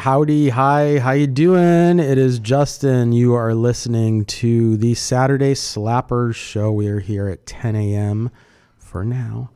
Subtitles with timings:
[0.00, 1.98] howdy, hi, how you doing?
[1.98, 3.12] It is Justin.
[3.12, 6.72] You are listening to the Saturday Slappers show.
[6.72, 8.30] We are here at 10 a.m.
[8.78, 9.50] for now.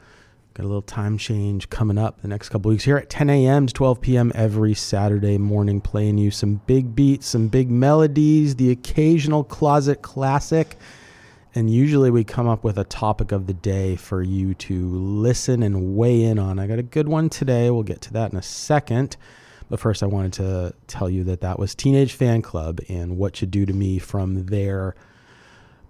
[0.52, 3.66] Got a little time change coming up the next couple weeks here at 10 a.m.
[3.66, 4.32] to 12 p.m.
[4.34, 10.76] every Saturday morning, playing you some big beats, some big melodies, the occasional closet classic.
[11.54, 15.62] And usually we come up with a topic of the day for you to listen
[15.62, 16.58] and weigh in on.
[16.58, 17.70] I got a good one today.
[17.70, 19.16] We'll get to that in a second.
[19.74, 23.48] But first, I wanted to tell you that that was Teenage Fanclub and What You
[23.48, 24.94] Do to Me from their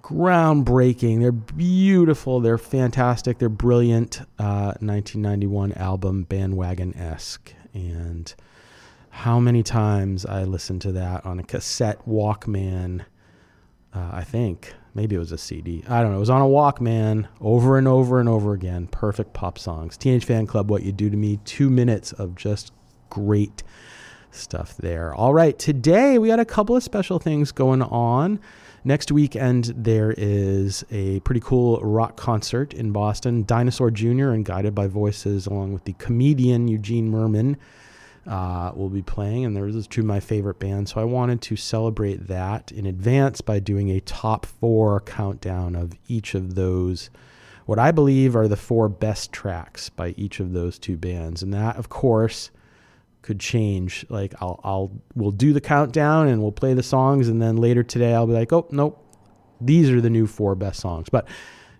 [0.02, 7.52] groundbreaking, they're beautiful, they're fantastic, they're brilliant uh, 1991 album, Bandwagonesque.
[7.74, 8.34] And
[9.10, 13.02] how many times I listened to that on a cassette Walkman,
[13.92, 14.72] uh, I think.
[14.94, 15.84] Maybe it was a CD.
[15.86, 16.16] I don't know.
[16.16, 18.86] It was on a Walkman over and over and over again.
[18.86, 19.98] Perfect pop songs.
[19.98, 21.38] Teenage Fanclub, What You Do to Me.
[21.44, 22.72] Two minutes of just
[23.14, 23.62] great
[24.32, 25.14] stuff there.
[25.14, 28.40] All right, today we got a couple of special things going on.
[28.82, 33.44] Next weekend, there is a pretty cool rock concert in Boston.
[33.44, 34.30] Dinosaur Jr.
[34.30, 37.56] and Guided by Voices, along with the comedian Eugene Mirman,
[38.26, 39.44] uh, will be playing.
[39.44, 40.92] And those are two of my favorite bands.
[40.92, 45.92] So I wanted to celebrate that in advance by doing a top four countdown of
[46.08, 47.08] each of those,
[47.66, 51.42] what I believe are the four best tracks by each of those two bands.
[51.42, 52.50] And that, of course,
[53.24, 54.06] could change.
[54.08, 57.82] Like I'll I'll we'll do the countdown and we'll play the songs and then later
[57.82, 59.00] today I'll be like, "Oh, nope.
[59.60, 61.26] These are the new four best songs." But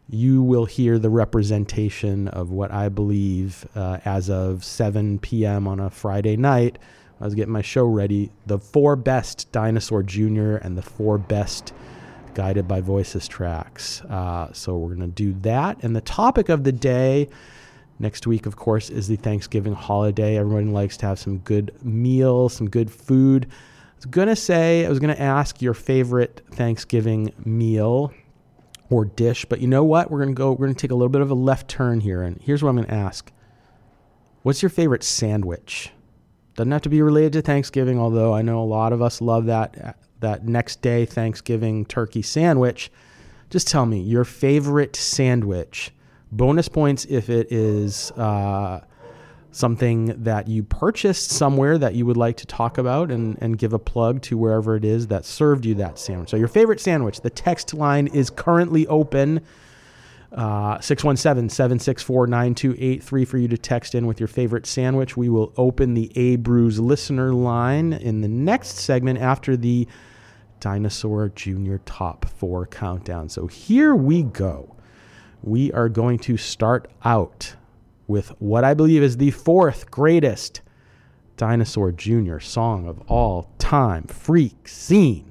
[0.08, 5.68] you will hear the representation of what I believe uh, as of 7 p.m.
[5.68, 6.78] on a Friday night.
[7.20, 8.30] I was getting my show ready.
[8.46, 10.56] The four best Dinosaur Jr.
[10.56, 11.72] and the four best
[12.34, 14.02] Guided by Voices tracks.
[14.02, 15.82] Uh, so we're going to do that.
[15.82, 17.28] And the topic of the day
[17.98, 20.36] Next week, of course, is the Thanksgiving holiday.
[20.36, 23.46] Everyone likes to have some good meal, some good food.
[23.50, 28.12] I was going to say, I was going to ask your favorite Thanksgiving meal
[28.90, 30.10] or dish, but you know what?
[30.10, 32.00] We're going to go, we're going to take a little bit of a left turn
[32.00, 32.22] here.
[32.22, 33.30] And here's what I'm going to ask
[34.42, 35.90] What's your favorite sandwich?
[36.54, 39.46] Doesn't have to be related to Thanksgiving, although I know a lot of us love
[39.46, 42.92] that, that next day Thanksgiving turkey sandwich.
[43.48, 45.92] Just tell me your favorite sandwich
[46.36, 48.80] bonus points if it is uh,
[49.50, 53.72] something that you purchased somewhere that you would like to talk about and, and give
[53.72, 56.30] a plug to wherever it is that served you that sandwich.
[56.30, 59.40] So, your favorite sandwich, the text line is currently open.
[60.32, 65.16] Uh, 617 764 9283 for you to text in with your favorite sandwich.
[65.16, 69.86] We will open the A Brews listener line in the next segment after the
[70.58, 73.28] Dinosaur Junior Top 4 countdown.
[73.28, 74.73] So here we go
[75.44, 77.54] we are going to start out
[78.06, 80.62] with what I believe is the fourth greatest
[81.36, 82.38] Dinosaur Jr.
[82.38, 85.30] song of all time Freak Scene.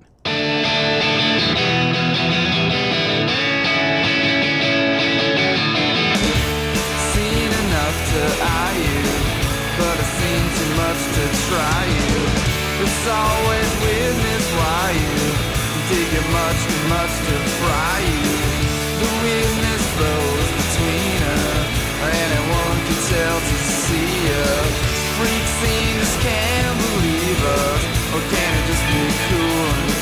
[13.05, 13.83] Always
[14.55, 15.25] why you
[15.89, 18.22] dig it much too much to fry you.
[24.31, 24.71] Us.
[25.17, 27.81] Freak scene just can't believe us.
[28.13, 29.92] Or can it just be cool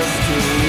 [0.00, 0.59] used to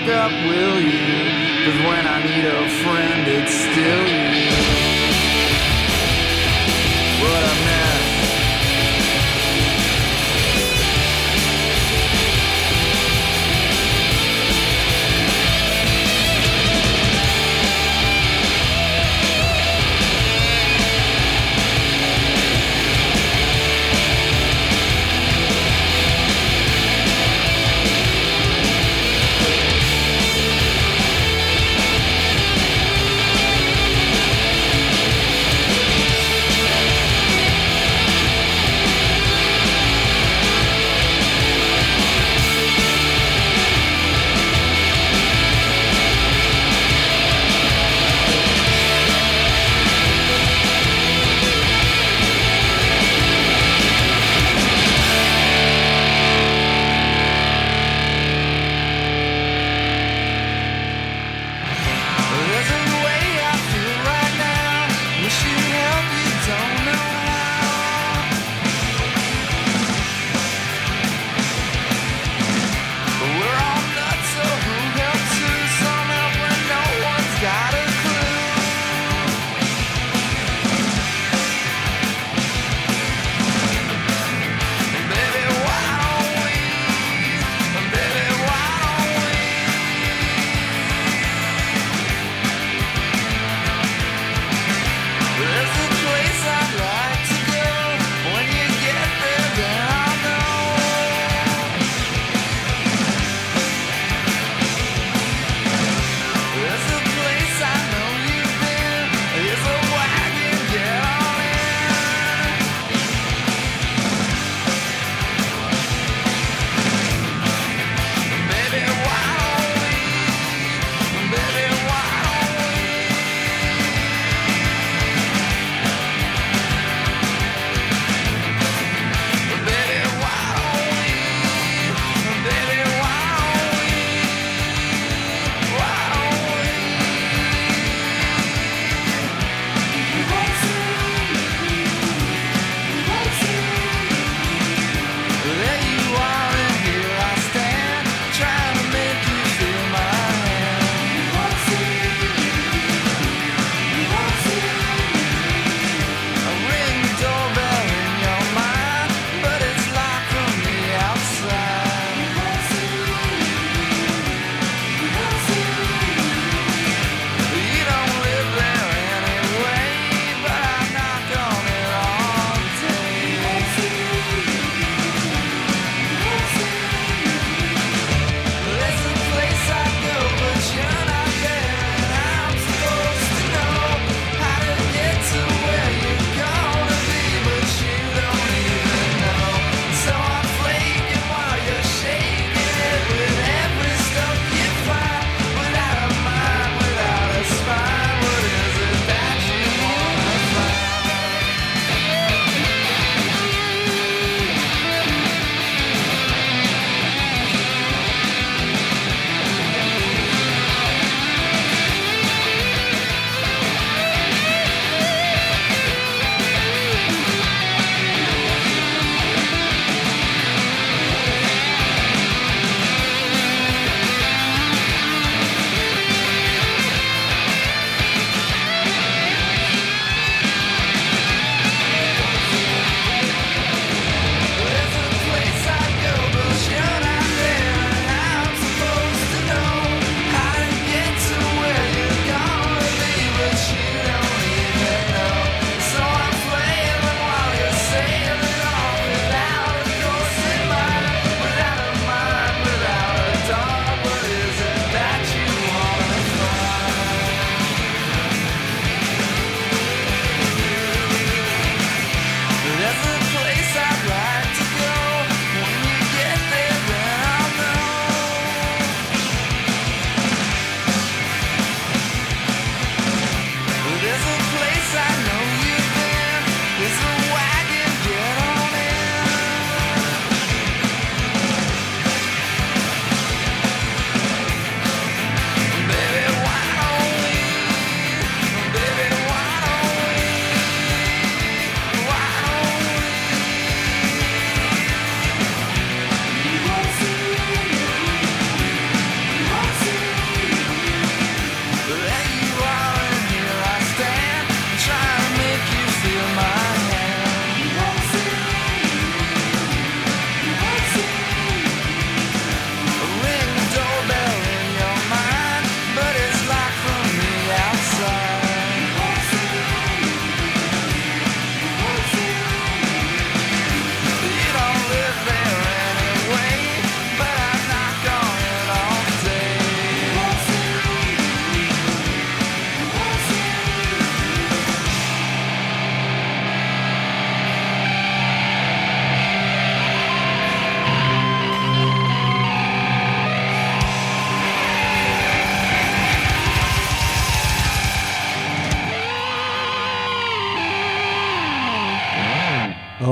[0.00, 1.10] fuck up, will you?
[1.64, 4.50] Cause when I need a friend, it's still you.
[7.22, 7.69] What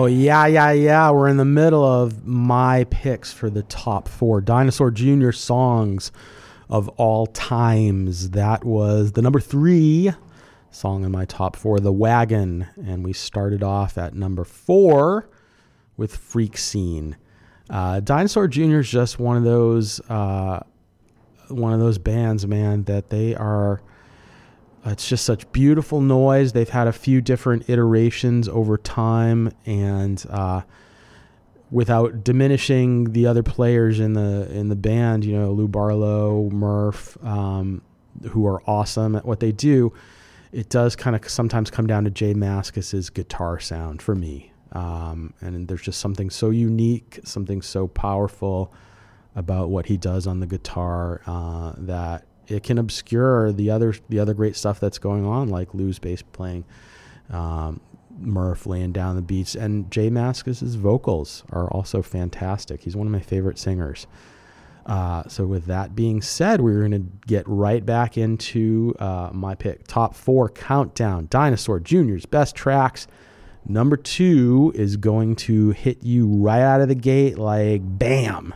[0.09, 1.11] yeah, yeah, yeah.
[1.11, 5.33] We're in the middle of my picks for the top four Dinosaur Jr.
[5.33, 6.13] songs
[6.69, 8.31] of all times.
[8.31, 10.13] That was the number three
[10.71, 12.67] song in my top four, The Wagon.
[12.77, 15.29] And we started off at number four
[15.97, 17.17] with Freak Scene.
[17.71, 18.79] Uh, Dinosaur Jr.
[18.79, 20.61] is just one of those uh,
[21.49, 23.81] one of those bands, man, that they are.
[24.85, 26.53] It's just such beautiful noise.
[26.53, 30.63] They've had a few different iterations over time, and uh,
[31.71, 37.23] without diminishing the other players in the in the band, you know, Lou Barlow, Murph,
[37.25, 37.83] um,
[38.31, 39.93] who are awesome at what they do.
[40.51, 44.53] It does kind of sometimes come down to J Mascis's guitar sound for me.
[44.73, 48.73] Um, and there's just something so unique, something so powerful
[49.35, 54.19] about what he does on the guitar uh, that it can obscure the other the
[54.19, 56.65] other great stuff that's going on, like Lou's bass playing,
[57.31, 57.81] um,
[58.19, 62.83] Murph laying down the beats, and J Mascis's vocals are also fantastic.
[62.83, 64.07] He's one of my favorite singers.
[64.87, 69.55] Uh, so with that being said, we're going to get right back into uh, my
[69.55, 71.27] pick top four countdown.
[71.29, 73.07] Dinosaur Junior's best tracks.
[73.67, 78.55] Number two is going to hit you right out of the gate like bam.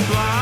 [0.00, 0.39] Thought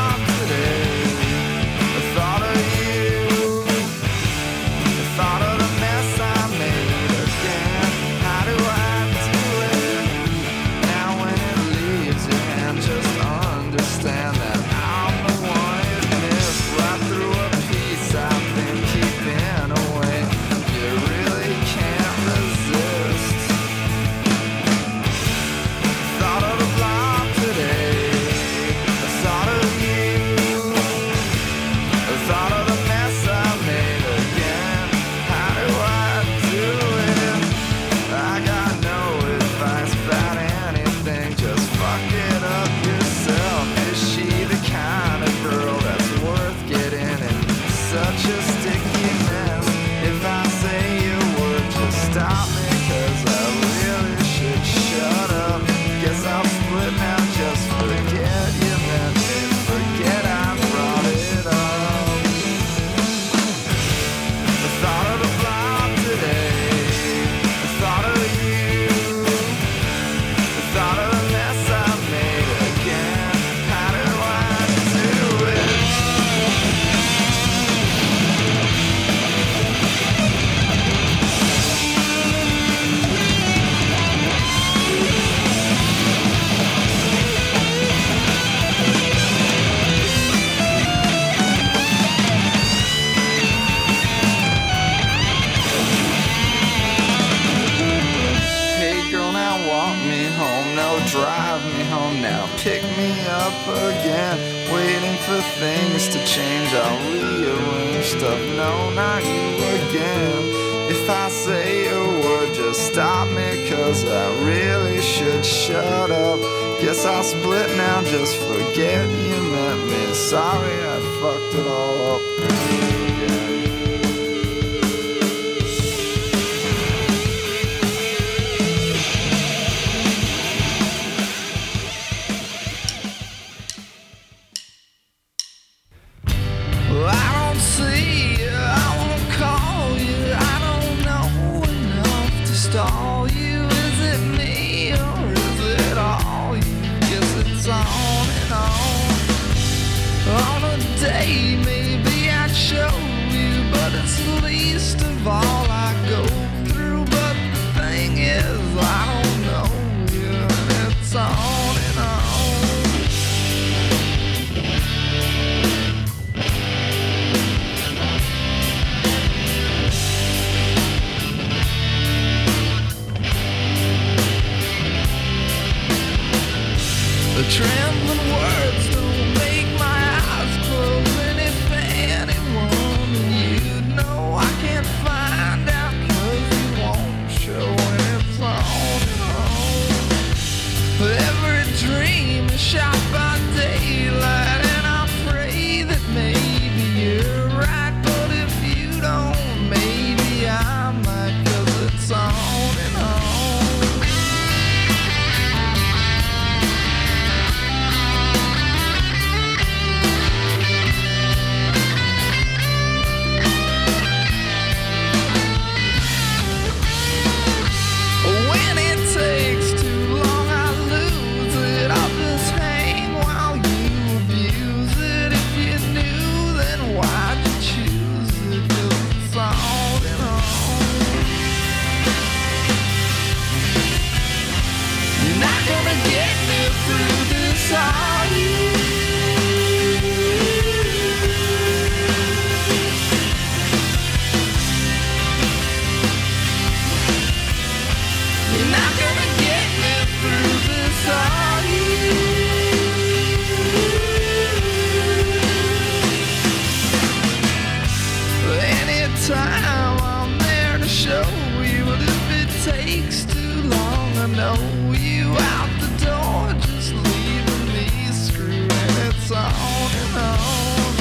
[264.95, 268.71] you out the door, just leaving me screwed.
[268.71, 270.95] And it's on and on.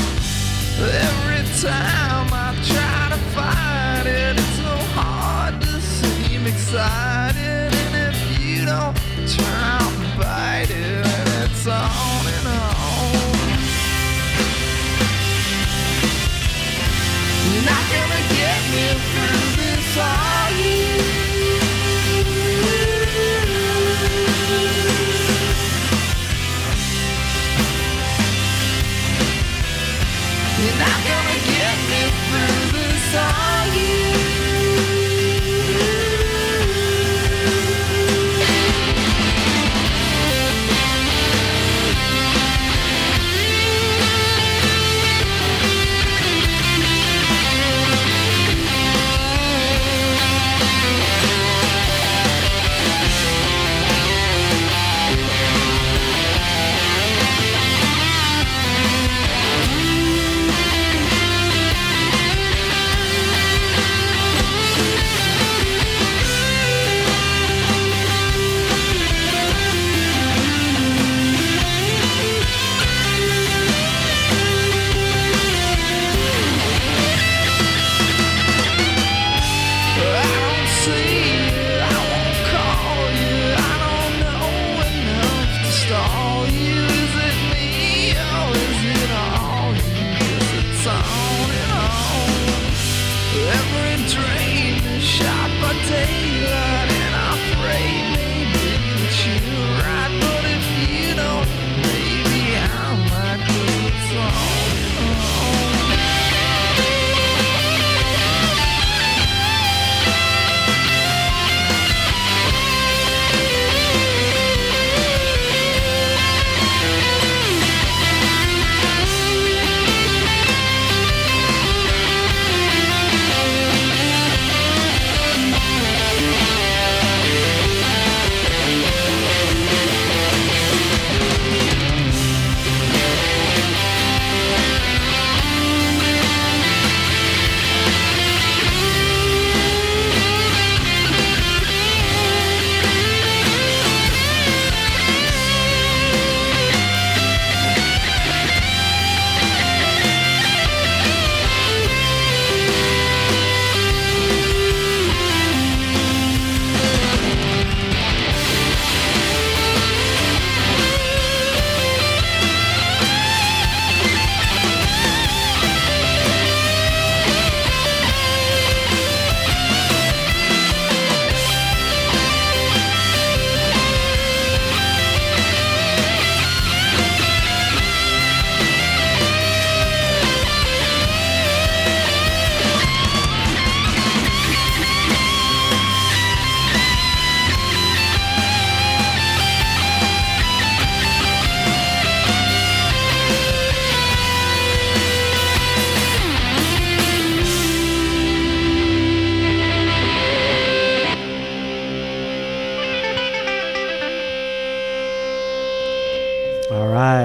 [1.06, 7.70] Every time I try to fight it, it's so hard to seem excited.
[7.82, 11.06] And if you don't and bite it,
[11.44, 13.14] it's on and on.
[17.52, 20.37] You're not gonna get me through this, are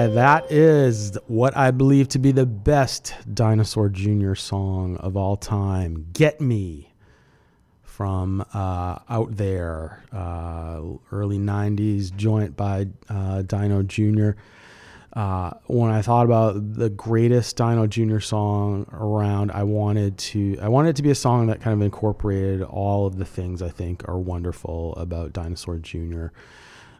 [0.08, 4.34] That is what I believe to be the best Dinosaur Jr.
[4.34, 6.08] song of all time.
[6.12, 6.92] Get Me
[7.82, 10.80] from uh, Out There, uh,
[11.12, 14.32] early 90s joint by uh, Dino Jr.
[15.12, 18.18] Uh, when I thought about the greatest Dino Jr.
[18.18, 21.82] song around, I wanted to I wanted it to be a song that kind of
[21.82, 26.26] incorporated all of the things I think are wonderful about Dinosaur Jr.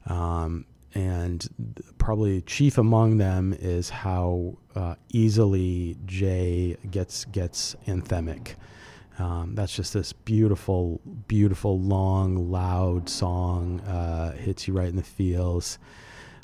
[0.07, 1.47] Um, and
[1.99, 8.55] probably chief among them is how uh, easily Jay gets gets anthemic.
[9.19, 13.81] Um, that's just this beautiful, beautiful, long, loud song.
[13.81, 15.79] Uh, hits you right in the feels,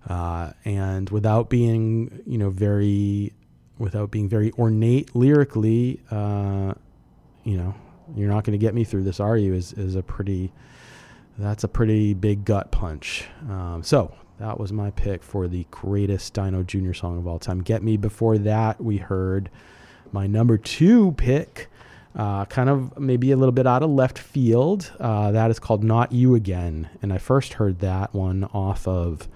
[0.08, 3.32] uh, and without being, you know, very,
[3.78, 6.74] without being very ornate lyrically, uh,
[7.42, 7.74] you know,
[8.14, 9.52] you're not going to get me through this, are you?
[9.54, 10.52] Is is a pretty,
[11.38, 13.24] that's a pretty big gut punch.
[13.48, 16.94] Um, so that was my pick for the greatest Dino Jr.
[16.94, 17.61] song of all time.
[17.62, 17.98] Get Me.
[17.98, 19.50] Before that, we heard
[20.12, 21.68] my number two pick,
[22.16, 24.92] uh, kind of maybe a little bit out of left field.
[24.98, 26.88] Uh, that is called Not You Again.
[27.03, 29.29] And I first heard that one off of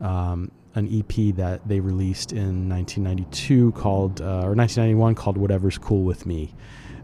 [0.00, 6.04] um, an EP that they released in 1992 called, uh, or 1991 called Whatever's Cool
[6.04, 6.54] With Me.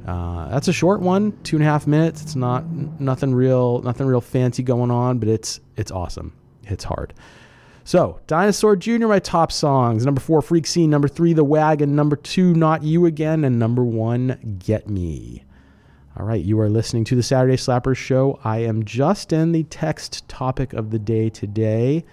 [0.06, 2.22] Uh, that's a short one, two and a half minutes.
[2.22, 2.64] It's not
[3.00, 6.32] nothing real, nothing real fancy going on, but it's it's awesome.
[6.62, 7.12] It's hard.
[7.84, 10.04] So, Dinosaur Jr., my top songs.
[10.04, 10.90] Number four, Freak Scene.
[10.90, 11.96] Number three, The Wagon.
[11.96, 13.44] Number two, Not You Again.
[13.44, 15.44] And number one, Get Me.
[16.16, 18.38] All right, you are listening to the Saturday Slappers show.
[18.44, 19.52] I am Justin.
[19.52, 22.04] The text topic of the day today,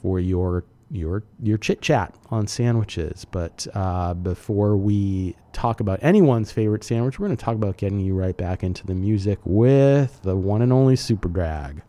[0.00, 3.26] for your your your chit chat on sandwiches.
[3.26, 8.00] But uh, before we talk about anyone's favorite sandwich, we're going to talk about getting
[8.00, 11.82] you right back into the music with the one and only Superdrag.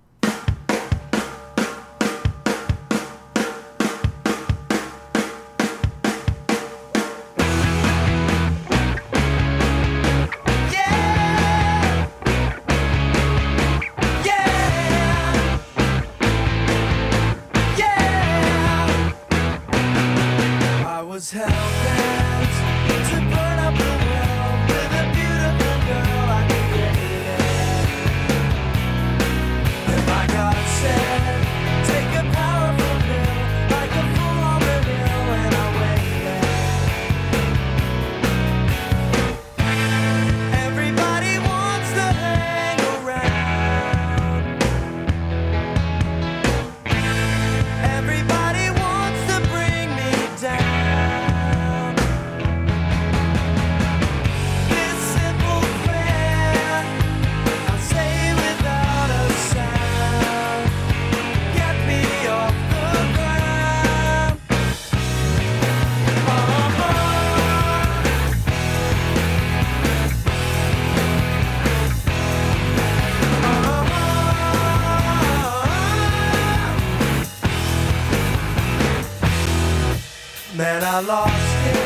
[80.57, 81.33] Man, I lost
[81.75, 81.85] it.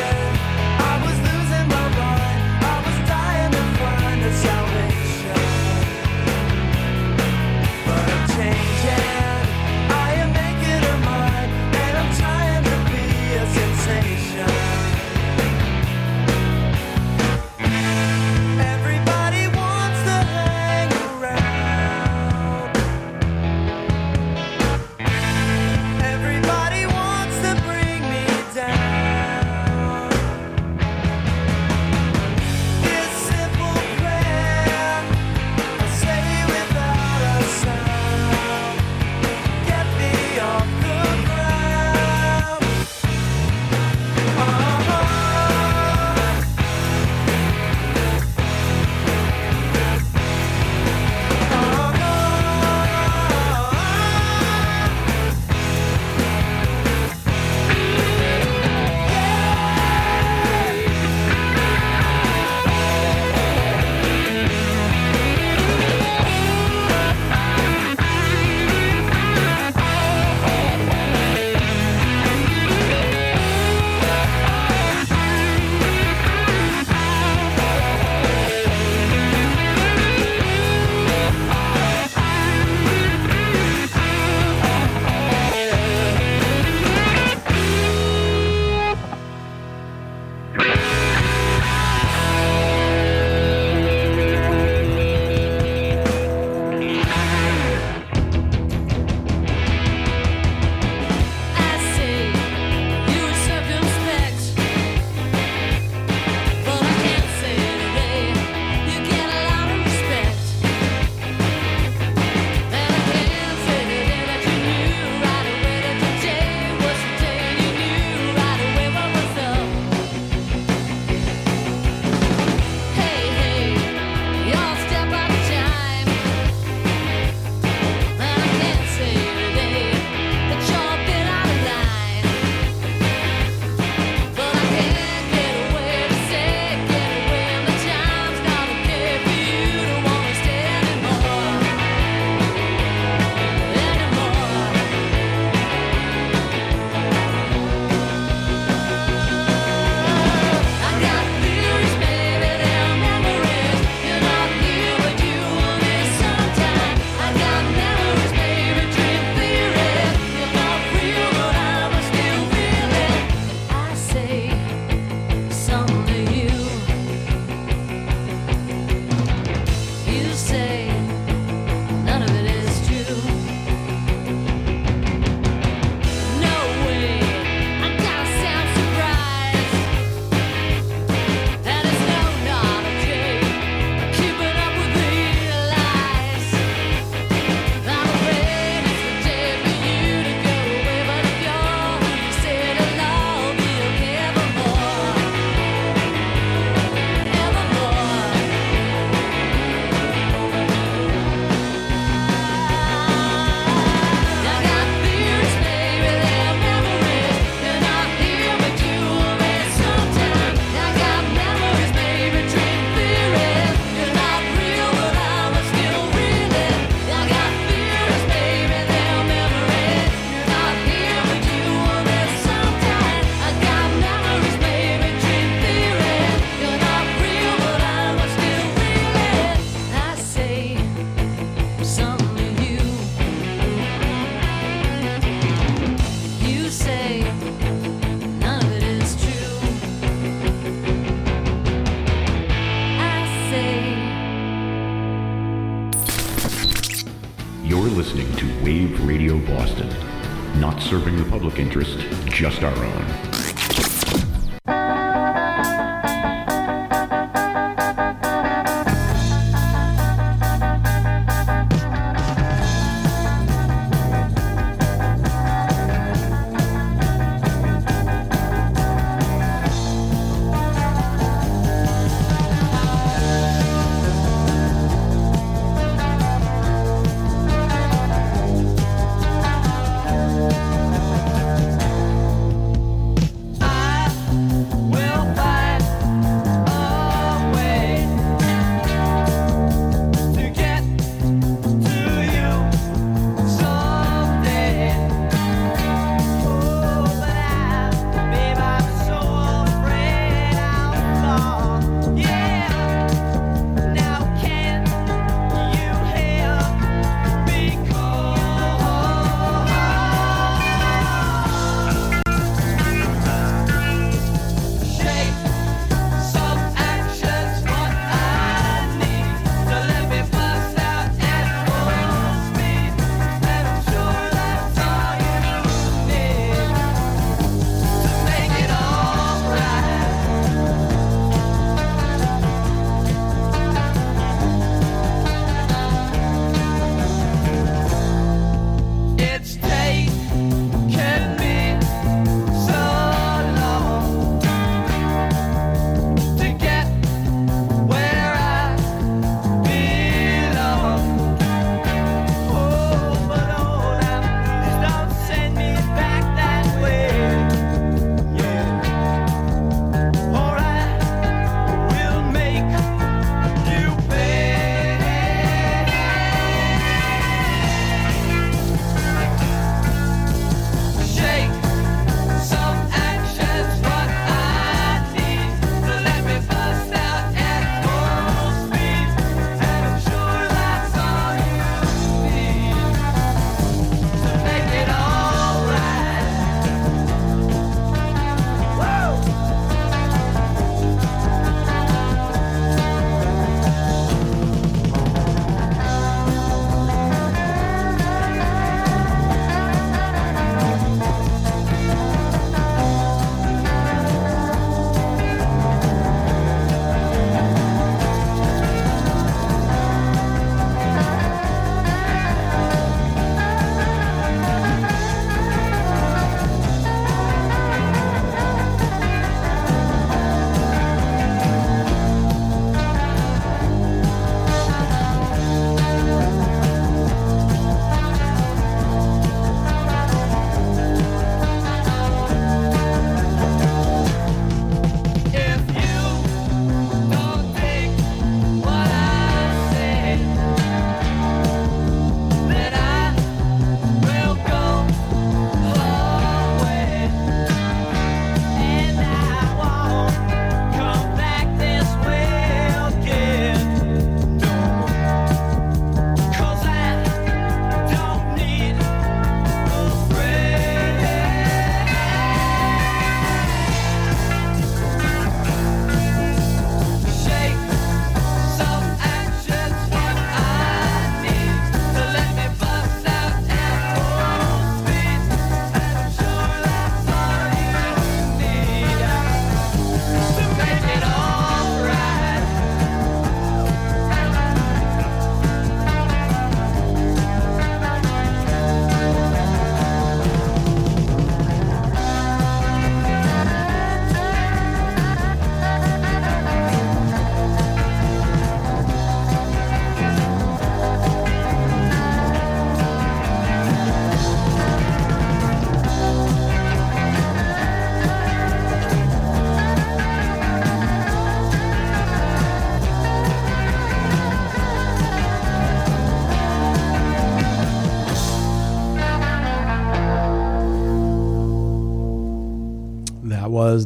[251.70, 253.19] Interest, just our own.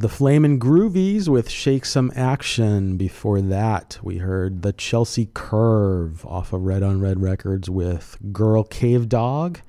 [0.05, 2.99] The Flamin' Groovies with Shake Some Action.
[2.99, 8.65] Before that, we heard the Chelsea Curve off of Red on Red Records with Girl
[8.65, 9.61] Cave Dog.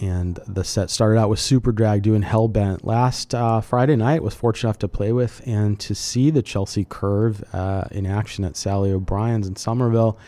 [0.00, 2.84] And the set started out with Superdrag doing Hellbent.
[2.84, 6.84] Last uh, Friday night was fortunate enough to play with and to see the Chelsea
[6.84, 10.18] Curve uh, in action at Sally O'Brien's in Somerville.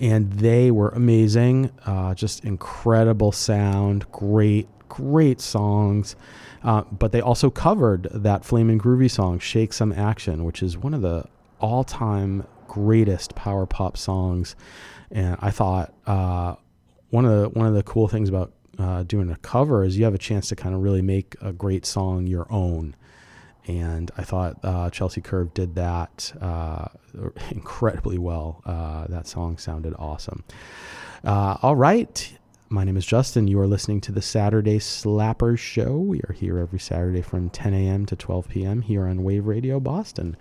[0.00, 1.70] and they were amazing.
[1.84, 6.16] Uh, just incredible sound, great, great songs.
[6.66, 10.94] Uh, but they also covered that Flamin' Groovy song, Shake Some Action, which is one
[10.94, 11.24] of the
[11.60, 14.56] all time greatest power pop songs.
[15.12, 16.56] And I thought uh,
[17.10, 20.04] one of the one of the cool things about uh, doing a cover is you
[20.04, 22.96] have a chance to kind of really make a great song your own.
[23.68, 26.88] And I thought uh, Chelsea Curve did that uh,
[27.52, 28.62] incredibly well.
[29.08, 30.42] That song sounded awesome.
[31.24, 32.36] All right.
[32.68, 33.46] My name is Justin.
[33.46, 35.98] You are listening to the Saturday Slappers Show.
[35.98, 38.06] We are here every Saturday from 10 a.m.
[38.06, 38.82] to 12 p.m.
[38.82, 40.36] here on Wave Radio Boston.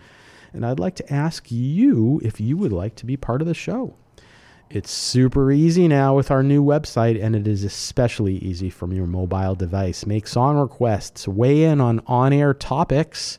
[0.51, 3.53] And I'd like to ask you if you would like to be part of the
[3.53, 3.93] show.
[4.71, 9.05] It's super easy now with our new website, and it is especially easy from your
[9.05, 10.07] mobile device.
[10.07, 13.37] Make song requests, weigh in on on air topics.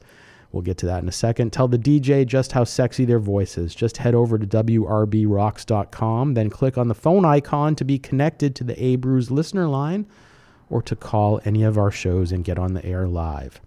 [0.53, 1.53] We'll get to that in a second.
[1.53, 3.75] Tell the DJ just how sexy their voice is.
[3.75, 8.65] Just head over to WRBRocks.com, then click on the phone icon to be connected to
[8.65, 10.07] the A Brews listener line
[10.71, 13.61] or to call any of our shows and get on the air live.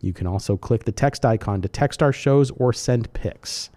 [0.00, 3.70] You can also click the text icon to text our shows or send pics.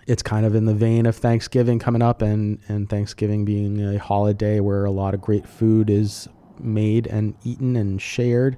[0.06, 3.98] it's kind of in the vein of Thanksgiving coming up and, and Thanksgiving being a
[3.98, 6.30] holiday where a lot of great food is
[6.60, 8.58] made and eaten and shared.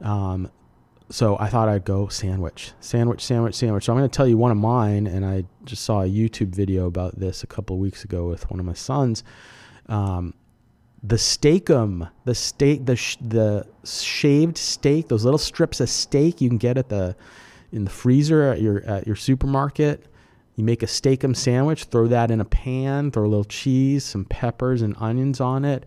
[0.00, 0.50] Um,
[1.08, 3.84] so I thought I'd go sandwich, sandwich, sandwich, sandwich.
[3.84, 6.48] So I'm going to tell you one of mine, and I just saw a YouTube
[6.48, 9.22] video about this a couple of weeks ago with one of my sons.
[9.88, 10.34] Um,
[11.02, 16.48] the Steak-umm, the steak, the sh- the shaved steak, those little strips of steak you
[16.48, 17.14] can get at the
[17.70, 20.06] in the freezer at your at your supermarket.
[20.56, 24.24] You make a Steak-umm sandwich, throw that in a pan, throw a little cheese, some
[24.24, 25.86] peppers and onions on it.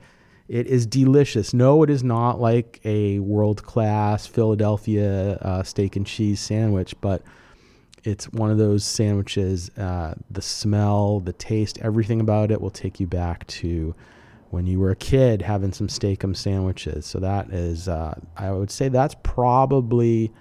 [0.49, 1.53] It is delicious.
[1.53, 7.21] No, it is not like a world class Philadelphia uh, steak and cheese sandwich, but
[8.03, 9.69] it's one of those sandwiches.
[9.77, 13.93] Uh, the smell, the taste, everything about it will take you back to
[14.49, 17.05] when you were a kid having some Steak-umm sandwiches.
[17.05, 20.31] So that is, uh, I would say that's probably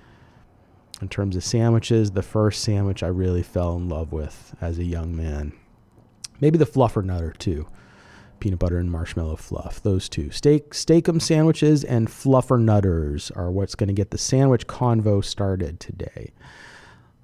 [1.02, 4.84] in terms of sandwiches, the first sandwich I really fell in love with as a
[4.84, 5.52] young man.
[6.40, 7.66] Maybe the Fluffernutter too.
[8.41, 9.82] Peanut butter and marshmallow fluff.
[9.82, 10.30] Those two.
[10.30, 16.32] Steak Steak-umm sandwiches and Fluffernutters are what's going to get the sandwich convo started today.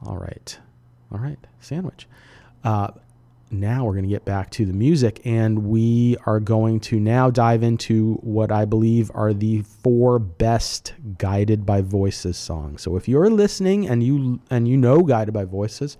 [0.04, 0.58] All right.
[1.12, 1.38] All right.
[1.60, 2.06] Sandwich.
[2.62, 2.88] Uh,
[3.50, 7.30] now we're going to get back to the music and we are going to now
[7.30, 12.82] dive into what I believe are the four best guided by voices songs.
[12.82, 15.96] So if you're listening and you and you know guided by voices,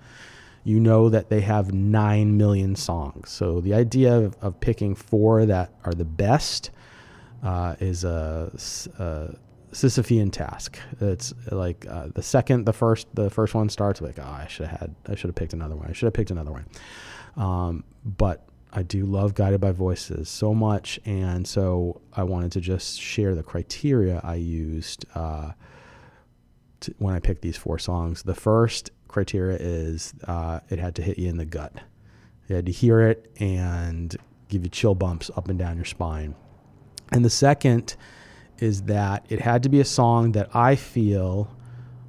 [0.64, 3.30] you know that they have 9 million songs.
[3.30, 6.70] So the idea of, of picking four that are the best
[7.42, 8.50] uh, is a,
[8.98, 9.36] a
[9.74, 10.78] Sisyphean task.
[11.00, 14.66] It's like uh, the second, the first, the first one starts like, oh, I should
[14.66, 15.88] have had, I should have picked another one.
[15.88, 16.66] I should have picked another one.
[17.36, 22.60] Um, but I do love Guided by Voices so much, and so I wanted to
[22.60, 25.52] just share the criteria I used uh,
[26.80, 28.24] to, when I picked these four songs.
[28.24, 31.72] The first criteria is uh, it had to hit you in the gut.
[32.48, 34.14] You had to hear it and
[34.48, 36.34] give you chill bumps up and down your spine.
[37.12, 37.94] And the second
[38.58, 41.48] is that it had to be a song that I feel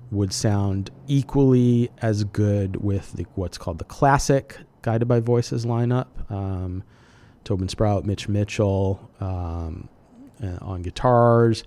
[0.10, 6.08] would sound equally as good with the, what's called the classic Guided by Voices lineup.
[6.32, 6.84] Um,
[7.44, 9.90] Tobin Sprout, Mitch Mitchell um,
[10.44, 11.64] uh, on guitars,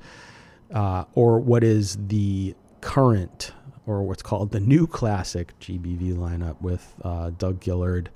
[0.75, 3.53] uh, or what is the current
[3.89, 8.11] or what's called the new classic GBV lineup with uh, Doug Gillard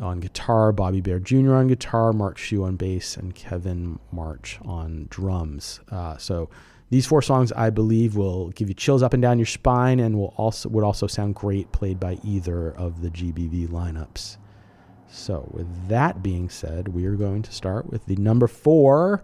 [0.00, 1.54] on guitar, Bobby Bare Jr.
[1.54, 5.80] on guitar, Mark Shue on bass, and Kevin March on drums.
[5.90, 6.50] Uh, so
[6.90, 10.18] these four songs, I believe, will give you chills up and down your spine, and
[10.18, 14.36] will also would also sound great played by either of the GBV lineups.
[15.10, 19.22] So, with that being said, we are going to start with the number four,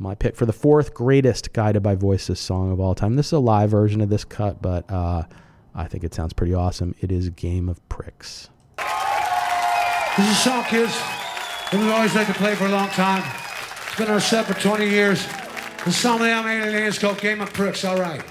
[0.00, 3.16] my pick for the fourth greatest Guided by Voices song of all time.
[3.16, 5.24] This is a live version of this cut, but uh,
[5.74, 6.94] I think it sounds pretty awesome.
[7.00, 8.48] It is Game of Pricks.
[10.16, 13.22] This is a song, kids, that we've always liked to play for a long time.
[13.88, 15.26] It's been our set for 20 years.
[15.84, 18.22] The song that I made is called Game of Pricks, all right.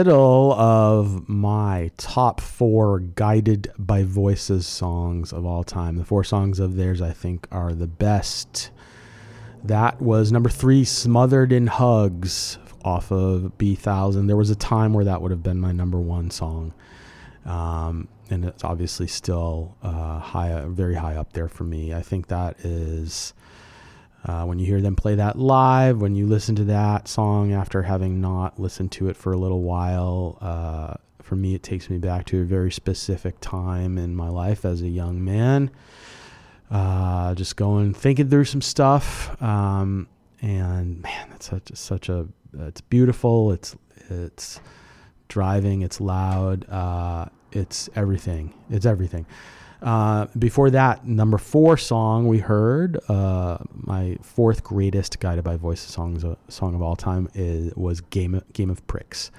[0.00, 5.96] Middle of my top four guided by voices songs of all time.
[5.98, 8.70] The four songs of theirs I think are the best.
[9.62, 14.26] That was number three, Smothered in Hugs, off of Bee Thousand.
[14.26, 16.72] There was a time where that would have been my number one song.
[17.44, 21.92] Um, and it's obviously still uh, high, very high up there for me.
[21.92, 23.34] I think that is
[24.24, 27.82] uh, when you hear them play that live, when you listen to that song after
[27.82, 31.98] having not listened to it for a little while, uh, for me, it takes me
[31.98, 35.70] back to a very specific time in my life as a young man.
[36.70, 39.40] Uh, just going, thinking through some stuff.
[39.42, 40.08] Um,
[40.42, 43.52] and man, that's such, such a it's beautiful.
[43.52, 43.76] It's
[44.08, 44.60] it's
[45.28, 45.82] driving.
[45.82, 46.68] It's loud.
[46.68, 48.54] Uh, it's everything.
[48.70, 49.26] It's everything.
[49.82, 55.92] Uh, before that, number four song we heard, uh, my fourth greatest guided by voices
[55.92, 59.30] songs uh, song of all time is was Game of, Game of Pricks.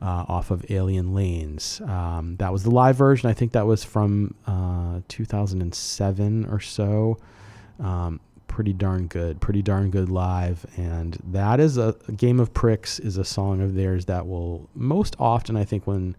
[0.00, 1.80] Uh, off of Alien Lanes.
[1.82, 3.30] Um, that was the live version.
[3.30, 7.18] I think that was from uh, 2007 or so.
[7.78, 8.18] Um,
[8.48, 10.66] pretty darn good, pretty darn good live.
[10.76, 14.68] And that is a, a Game of Pricks is a song of theirs that will
[14.74, 16.16] most often, I think, when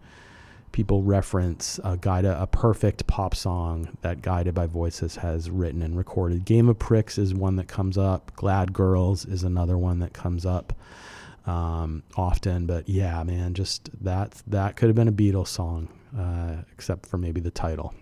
[0.74, 5.96] people reference a guide a perfect pop song that guided by voices has written and
[5.96, 6.44] recorded.
[6.44, 8.32] Game of pricks is one that comes up.
[8.34, 10.72] Glad girls is another one that comes up
[11.46, 12.66] um, often.
[12.66, 17.18] But yeah man just that that could have been a beatles song uh, except for
[17.18, 17.94] maybe the title.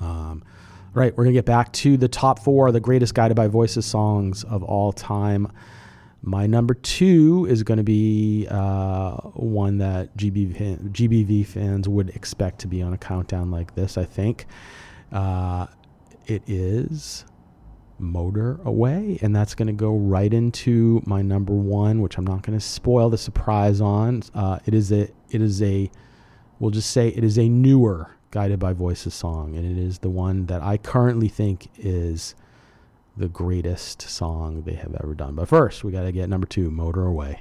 [0.00, 0.42] Um,
[0.94, 4.42] right we're gonna get back to the top four the greatest guided by voices songs
[4.42, 5.46] of all time
[6.22, 12.58] my number two is going to be uh, one that GB GBV fans would expect
[12.60, 14.46] to be on a countdown like this, I think.
[15.12, 15.66] Uh,
[16.26, 17.24] it is
[17.98, 22.42] Motor Away, and that's going to go right into my number one, which I'm not
[22.42, 24.22] going to spoil the surprise on.
[24.34, 25.90] Uh, it is a, it is a,
[26.58, 30.10] we'll just say it is a newer Guided by Voices song, and it is the
[30.10, 32.34] one that I currently think is
[33.18, 35.34] the greatest song they have ever done.
[35.34, 37.40] But first, we got to get number two, Motor Away.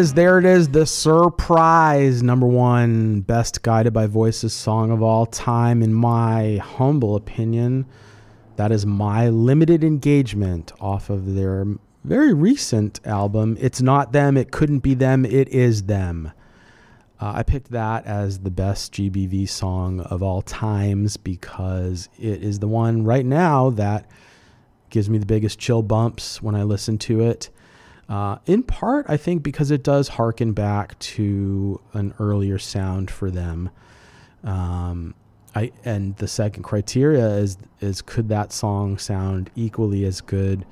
[0.00, 0.14] Is.
[0.14, 0.70] There it is.
[0.70, 7.16] The surprise number one best guided by voices song of all time, in my humble
[7.16, 7.84] opinion.
[8.56, 11.66] That is my limited engagement off of their
[12.02, 13.58] very recent album.
[13.60, 14.38] It's not them.
[14.38, 15.26] It couldn't be them.
[15.26, 16.32] It is them.
[17.20, 22.60] Uh, I picked that as the best GBV song of all times because it is
[22.60, 24.10] the one right now that
[24.88, 27.50] gives me the biggest chill bumps when I listen to it.
[28.10, 33.30] Uh, in part, I think because it does harken back to an earlier sound for
[33.30, 33.70] them.
[34.42, 35.14] Um,
[35.54, 40.66] I and the second criteria is is could that song sound equally as good,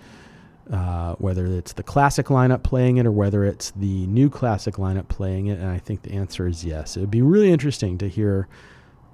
[0.73, 5.07] uh, whether it's the classic lineup playing it or whether it's the new classic lineup
[5.07, 5.61] playing it.
[5.61, 6.97] And I think the answer is yes.
[6.97, 8.49] It would be really interesting to hear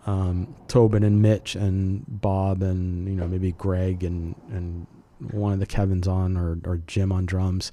[0.07, 4.87] um, Tobin and Mitch and Bob and you know maybe Greg and and
[5.31, 7.71] one of the Kevins on or or Jim on drums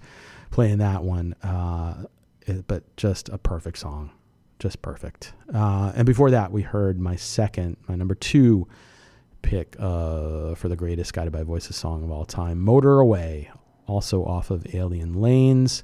[0.52, 1.34] playing that one.
[1.44, 2.06] Uh,
[2.46, 4.12] it- but just a perfect song,
[4.60, 5.34] just perfect.
[5.54, 8.68] Uh, and before that, we heard my second, my number two
[9.42, 13.50] pick uh, for the greatest guided by voices song of all time, "Motor Away,"
[13.88, 15.84] also off of Alien Lanes.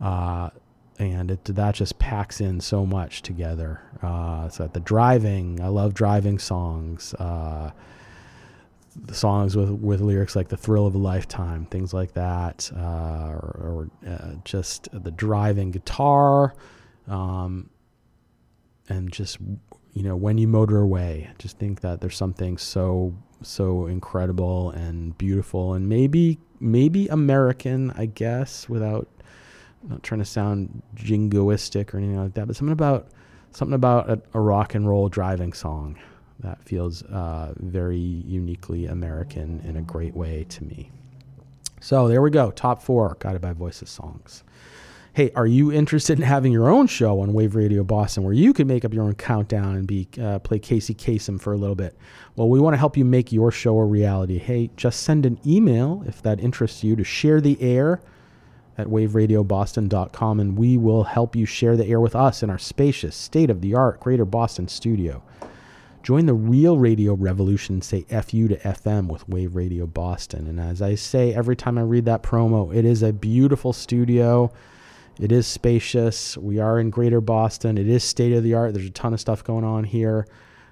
[0.00, 0.50] Uh,
[0.98, 3.80] and it that just packs in so much together.
[4.02, 7.12] Uh, so the driving, I love driving songs.
[7.14, 7.70] Uh,
[9.12, 13.90] songs with with lyrics like "The Thrill of a Lifetime," things like that, uh, or,
[14.04, 16.54] or uh, just the driving guitar,
[17.08, 17.70] um,
[18.88, 19.38] and just
[19.92, 21.30] you know when you motor away.
[21.38, 28.06] Just think that there's something so so incredible and beautiful, and maybe maybe American, I
[28.06, 29.08] guess, without
[29.82, 33.08] not trying to sound jingoistic or anything like that, but something about
[33.52, 35.96] something about a, a rock and roll driving song
[36.40, 40.90] that feels uh, very uniquely American in a great way to me.
[41.80, 44.44] So there we go, top four guided by voices songs.
[45.12, 48.52] Hey, are you interested in having your own show on Wave Radio Boston where you
[48.52, 51.74] can make up your own countdown and be uh, play Casey Kasem for a little
[51.74, 51.96] bit?
[52.36, 54.36] Well, we want to help you make your show a reality.
[54.36, 58.02] Hey, just send an email if that interests you to share the air
[58.76, 63.16] at waveradioboston.com and we will help you share the air with us in our spacious,
[63.16, 65.22] state of the art Greater Boston studio.
[66.06, 70.46] Join the real radio revolution, say FU to FM with Wave Radio Boston.
[70.46, 74.52] And as I say every time I read that promo, it is a beautiful studio.
[75.18, 76.36] It is spacious.
[76.36, 77.76] We are in Greater Boston.
[77.76, 78.72] It is state of the art.
[78.72, 80.28] There's a ton of stuff going on here.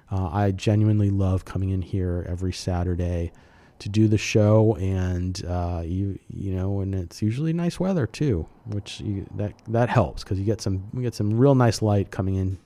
[0.09, 3.33] Uh, I genuinely love coming in here every Saturday
[3.79, 8.47] to do the show, and uh, you you know, and it's usually nice weather too,
[8.67, 12.09] which you, that that helps because you get some we get some real nice light
[12.09, 12.57] coming in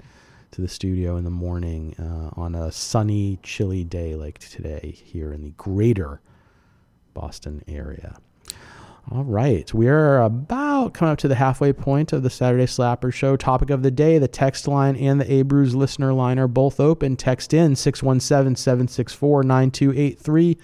[0.51, 5.31] to the studio in the morning uh, on a sunny, chilly day like today here
[5.31, 6.21] in the Greater
[7.13, 8.17] Boston area.
[9.11, 13.11] All right, we are about coming up to the halfway point of the Saturday Slapper
[13.11, 13.35] Show.
[13.35, 17.15] Topic of the day: the text line and the Abrews listener line are both open.
[17.15, 20.57] Text in 617-764-9283.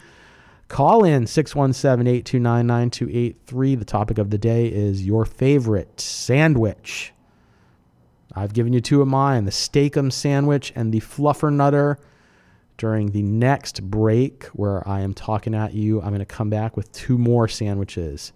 [0.67, 3.79] Call in 617-829-9283.
[3.79, 7.14] The topic of the day is your favorite sandwich.
[8.35, 11.97] I've given you two of mine, the Steak-umm sandwich and the Fluffernutter.
[12.77, 16.75] During the next break, where I am talking at you, I'm going to come back
[16.75, 18.33] with two more sandwiches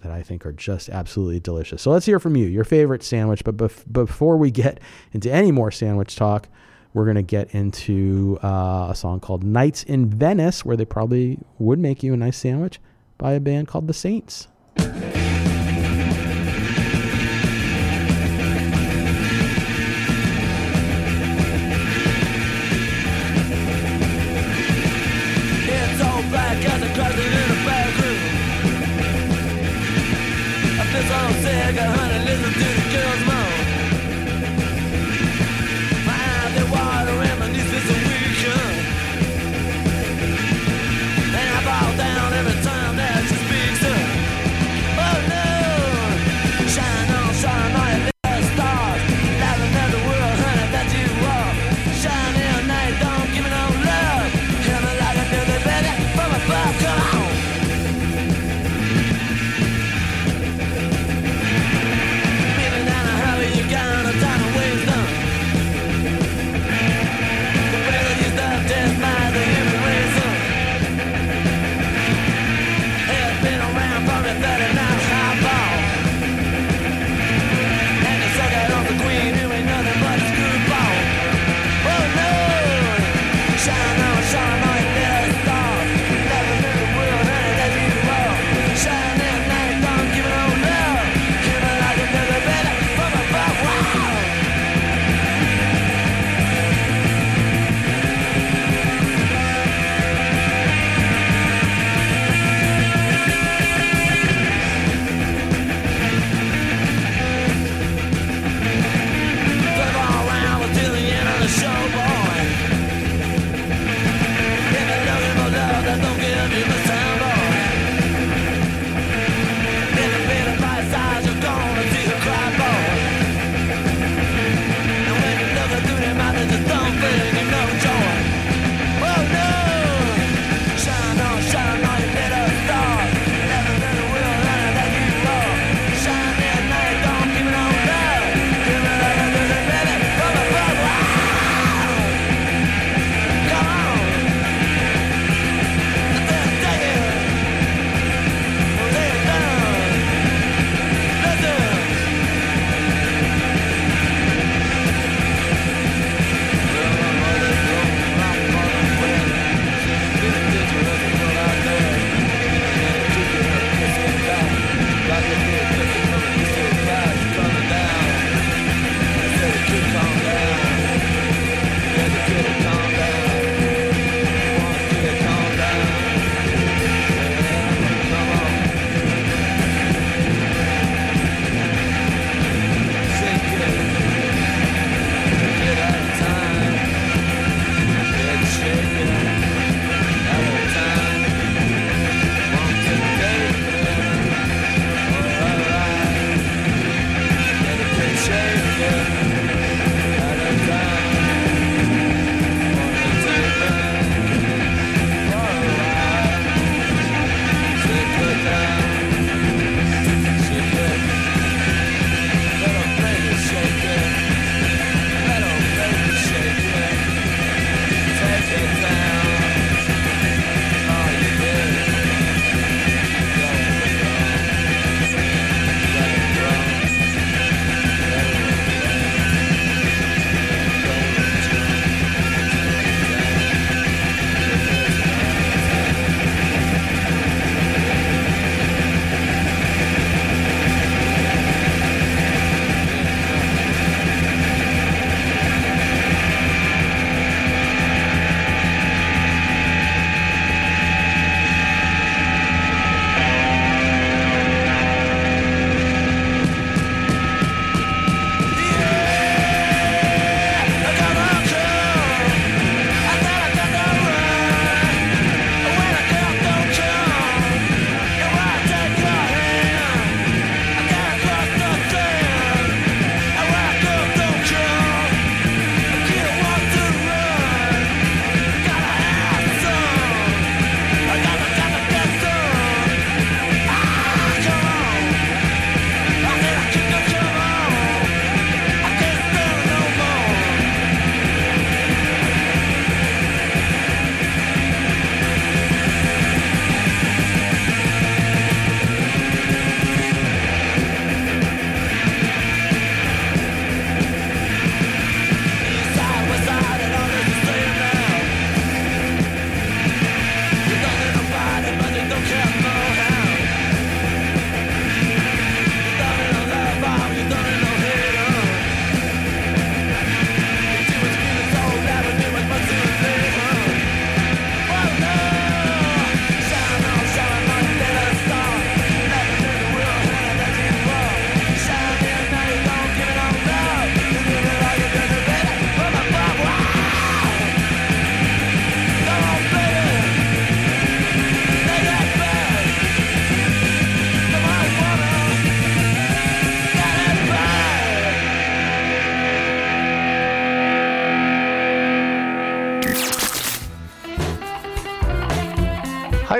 [0.00, 1.82] that I think are just absolutely delicious.
[1.82, 3.42] So let's hear from you, your favorite sandwich.
[3.42, 4.78] But bef- before we get
[5.12, 6.48] into any more sandwich talk,
[6.94, 11.40] we're going to get into uh, a song called Nights in Venice, where they probably
[11.58, 12.78] would make you a nice sandwich
[13.18, 14.46] by a band called The Saints.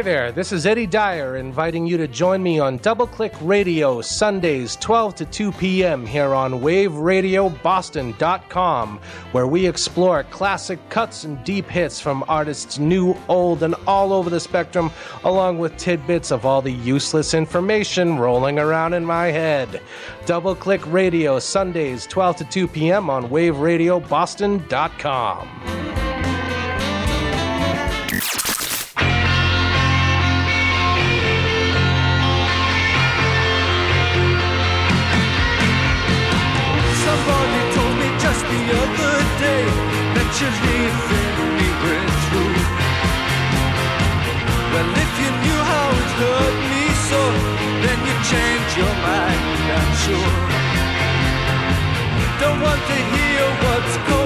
[0.03, 4.01] Hi there, this is Eddie Dyer inviting you to join me on Double Click Radio
[4.01, 6.05] Sundays 12 to 2 p.m.
[6.05, 8.99] here on waveradioboston.com,
[9.31, 14.29] where we explore classic cuts and deep hits from artists new, old, and all over
[14.29, 14.91] the spectrum,
[15.23, 19.81] along with tidbits of all the useless information rolling around in my head.
[20.27, 23.09] Double Click Radio Sundays 12 to 2 p.m.
[23.09, 25.91] on waveradioboston.com.
[50.05, 50.32] sure.
[52.40, 54.22] Don't want to hear what's going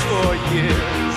[0.00, 1.11] for years.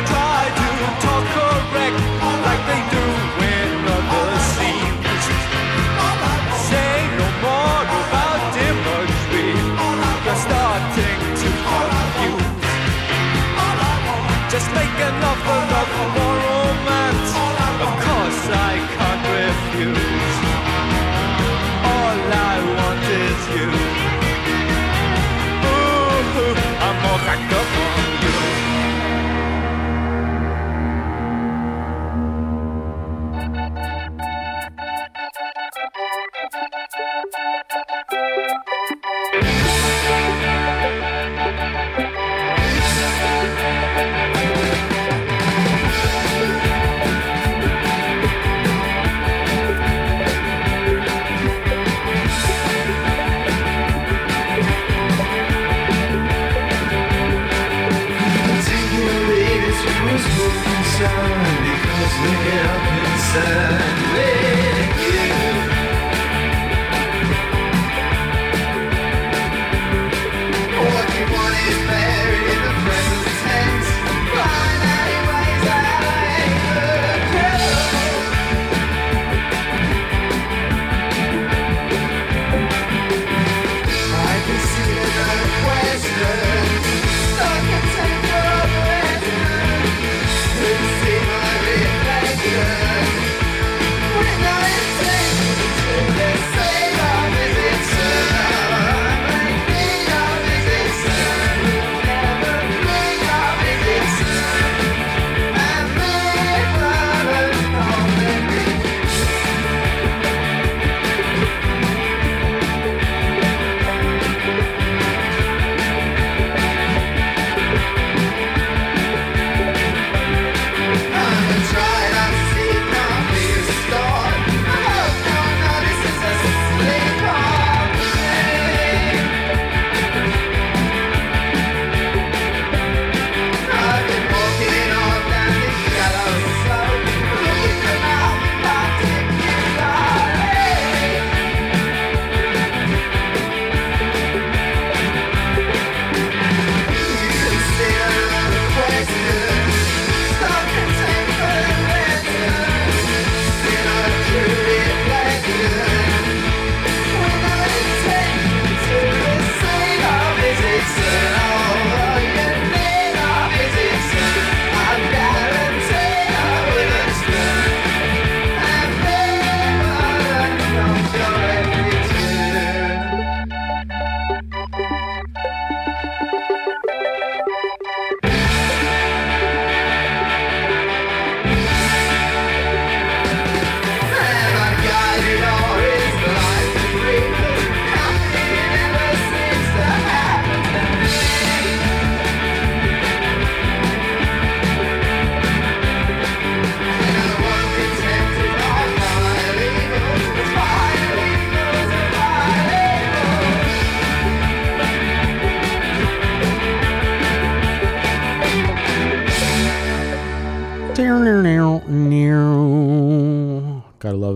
[0.00, 0.39] I try.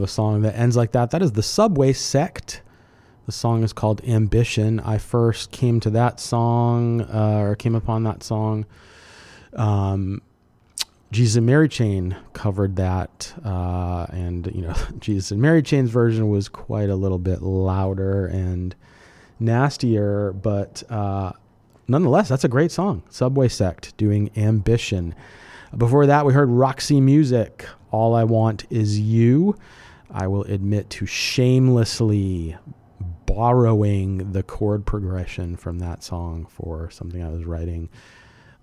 [0.04, 1.10] A song that ends like that.
[1.10, 2.62] That is the Subway Sect.
[3.26, 4.78] The song is called Ambition.
[4.80, 8.66] I first came to that song, uh, or came upon that song.
[9.54, 10.20] Um,
[11.10, 16.28] Jesus and Mary Chain covered that, uh, and you know, Jesus and Mary Chain's version
[16.28, 18.74] was quite a little bit louder and
[19.40, 21.32] nastier, but uh,
[21.88, 23.02] nonetheless, that's a great song.
[23.08, 25.14] Subway Sect doing Ambition.
[25.76, 27.66] Before that, we heard Roxy Music.
[27.90, 29.56] All I Want Is You.
[30.14, 32.56] I will admit to shamelessly
[33.26, 37.88] borrowing the chord progression from that song for something I was writing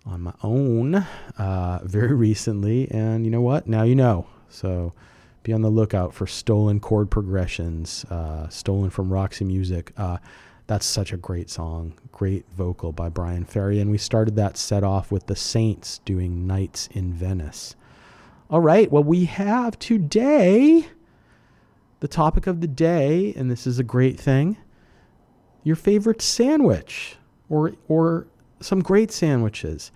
[0.05, 0.95] on my own
[1.37, 2.89] uh, very recently.
[2.89, 3.67] And you know what?
[3.67, 4.27] Now you know.
[4.47, 4.93] So
[5.43, 9.91] be on the lookout for stolen chord progressions, uh, stolen from Roxy Music.
[9.97, 10.19] Uh,
[10.67, 11.95] that's such a great song.
[12.13, 13.81] Great vocal by Bryan Ferry.
[13.81, 17.75] And we started that set off with the Saints doing Nights in Venice.
[18.49, 18.89] All right.
[18.89, 20.87] Well, we have today
[22.01, 24.57] the topic of the day, and this is a great thing
[25.63, 27.17] your favorite sandwich
[27.47, 28.25] or, or
[28.59, 29.91] some great sandwiches.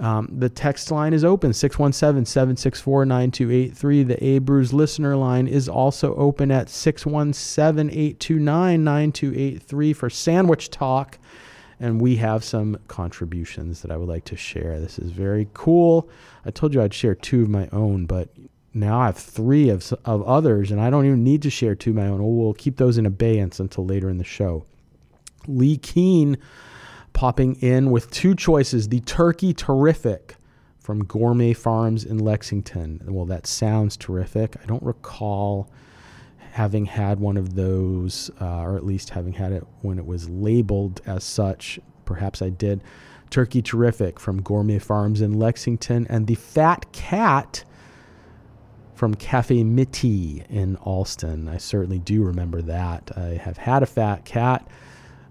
[0.00, 4.02] Um, the text line is open 617 764 9283.
[4.02, 11.18] The A listener line is also open at 617 829 9283 for sandwich talk.
[11.78, 14.80] And we have some contributions that I would like to share.
[14.80, 16.08] This is very cool.
[16.44, 18.30] I told you I'd share two of my own, but
[18.74, 21.90] now I have three of, of others, and I don't even need to share two
[21.90, 22.20] of my own.
[22.20, 24.64] We'll keep those in abeyance until later in the show.
[25.46, 26.36] Lee Keen
[27.12, 30.36] popping in with two choices the Turkey Terrific
[30.78, 33.00] from Gourmet Farms in Lexington.
[33.06, 34.56] Well, that sounds terrific.
[34.62, 35.70] I don't recall
[36.52, 40.28] having had one of those, uh, or at least having had it when it was
[40.28, 41.80] labeled as such.
[42.04, 42.82] Perhaps I did.
[43.30, 47.64] Turkey Terrific from Gourmet Farms in Lexington, and the Fat Cat
[49.04, 51.46] from Cafe Mitty in Allston.
[51.46, 53.10] I certainly do remember that.
[53.14, 54.66] I have had a Fat Cat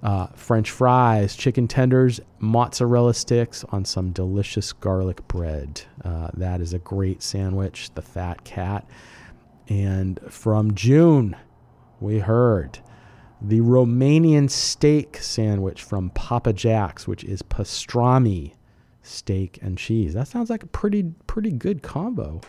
[0.03, 5.81] uh, French fries, chicken tenders, mozzarella sticks on some delicious garlic bread.
[6.05, 8.87] Uh, that is a great sandwich, the Fat Cat.
[9.67, 11.35] And from June,
[11.99, 12.77] we heard
[13.41, 18.53] the Romanian steak sandwich from Papa Jack's, which is pastrami,
[19.01, 20.13] steak, and cheese.
[20.13, 22.39] That sounds like a pretty pretty good combo.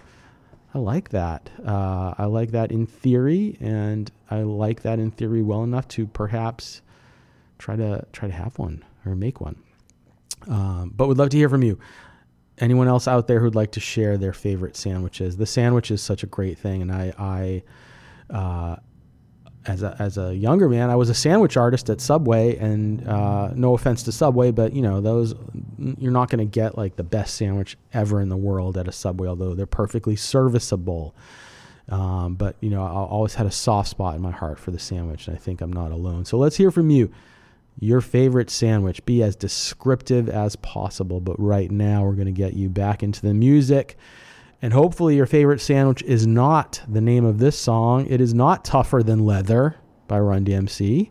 [0.74, 1.50] I like that.
[1.64, 6.06] Uh, I like that in theory, and I like that in theory well enough to
[6.06, 6.82] perhaps
[7.58, 9.62] try to try to have one or make one.
[10.48, 11.78] Um, but would love to hear from you.
[12.58, 15.36] Anyone else out there who'd like to share their favorite sandwiches?
[15.36, 17.62] The sandwich is such a great thing, and I,
[18.30, 18.76] I uh,
[19.66, 23.50] as a as a younger man, I was a sandwich artist at Subway, and uh,
[23.54, 25.34] no offense to Subway, but you know those
[25.78, 28.92] you're not going to get like the best sandwich ever in the world at a
[28.92, 31.14] Subway, although they're perfectly serviceable.
[31.88, 34.78] Um, but you know, I always had a soft spot in my heart for the
[34.78, 36.24] sandwich, and I think I'm not alone.
[36.24, 37.10] So let's hear from you
[37.78, 39.04] your favorite sandwich.
[39.04, 41.20] Be as descriptive as possible.
[41.20, 43.96] But right now, we're going to get you back into the music.
[44.64, 48.06] And hopefully, your favorite sandwich is not the name of this song.
[48.06, 49.76] It is not Tougher Than Leather
[50.08, 51.10] by Run DMC.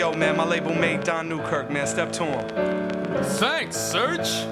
[0.00, 1.86] Label mate Don Newkirk, man.
[1.86, 2.48] Step to him.
[3.24, 4.44] Thanks, Serch.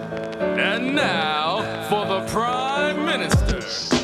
[0.59, 3.96] And now for the Prime Minister.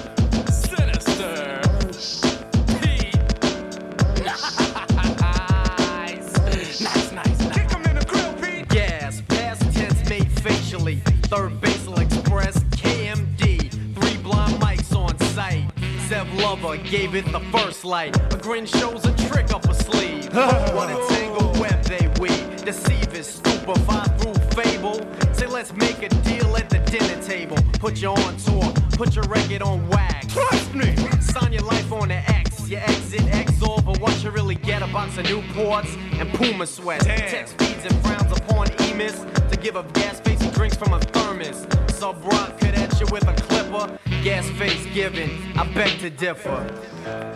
[16.73, 18.17] Zev Love X gave it the first light.
[18.33, 20.25] A grin shows a trick up a sleeve.
[20.35, 22.65] what a tangled web they weave.
[22.65, 25.01] Deceive is stupefy through fable.
[25.33, 27.57] Say let's make a deal at the dinner table.
[27.79, 30.33] Put you on tour, put your record on wax.
[30.33, 30.95] Trust me.
[31.21, 32.69] Sign your life on the X.
[32.69, 37.05] You exit Exor, but what you really get a box of Newports and Puma sweats.
[37.05, 37.29] Damn.
[37.29, 41.67] Text feeds and frowns upon Emis to give up gas face drinks from a thermos.
[41.99, 43.99] Subroc could at you with a clipper.
[44.23, 46.65] Gas face given, I beg to differ.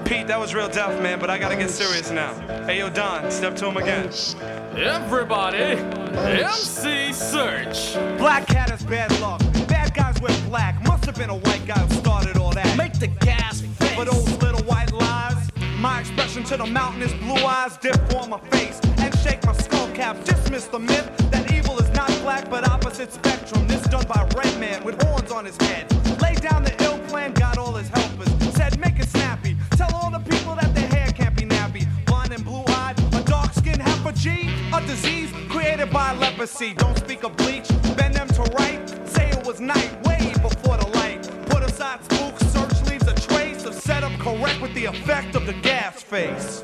[0.05, 2.33] Pete, that was real deaf, man, but I gotta get serious now.
[2.65, 4.05] Hey, yo, Don, step to him again.
[4.77, 8.19] Everybody, MC Serch.
[8.19, 9.41] Black cat is bad luck.
[9.67, 10.81] Bad guys wear black.
[10.87, 12.79] Must have been a white guy who started all that.
[12.79, 13.95] Make the gas face.
[13.97, 15.51] For those little white lies,
[15.81, 19.55] my expression to the mountain is blue eyes dip for my face and shake my
[19.55, 20.23] skull cap.
[20.23, 23.67] Dismiss the myth that evil is not black but opposite spectrum.
[23.67, 25.91] This done by red man with horns on his head.
[26.49, 28.29] Down the ill plan, got all his helpers.
[28.55, 29.57] Said make it snappy.
[29.73, 31.89] Tell all the people that their hair can't be nappy.
[32.05, 36.73] Blind and blue eyed, a dark skinned heifer G, a disease created by leprosy.
[36.75, 37.67] Don't speak of bleach,
[37.97, 38.81] bend them to right.
[39.09, 41.29] Say it was night, way before the light.
[41.47, 45.55] Put aside spooks, Serch leaves a trace of setup correct with the effect of the
[45.55, 46.63] gas face.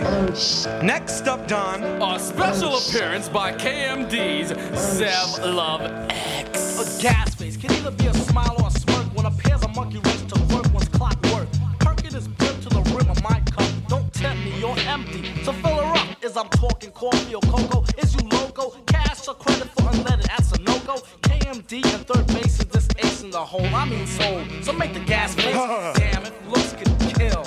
[0.00, 1.82] Next up, Don.
[1.82, 6.98] A special appearance by KMD's Zev Love X.
[6.98, 9.68] A gas face can either be a smile or a smirk when a pair's a
[9.68, 11.48] monkey race to work one's clockwork.
[11.80, 13.68] Perking is built to the rim of my cup.
[13.88, 15.22] Don't tempt me, you're empty.
[15.44, 16.24] So fill her up.
[16.24, 17.84] Is I'm talking coffee or cocoa?
[17.98, 18.70] Is you loco?
[18.86, 20.28] Cash or credit for unleaded?
[20.28, 21.02] That's a no-go.
[21.20, 23.66] KMD and third base is this ace in the hole.
[23.74, 24.42] I mean soul.
[24.62, 25.54] So make the gas face.
[25.98, 27.44] Damn it, looks can kill.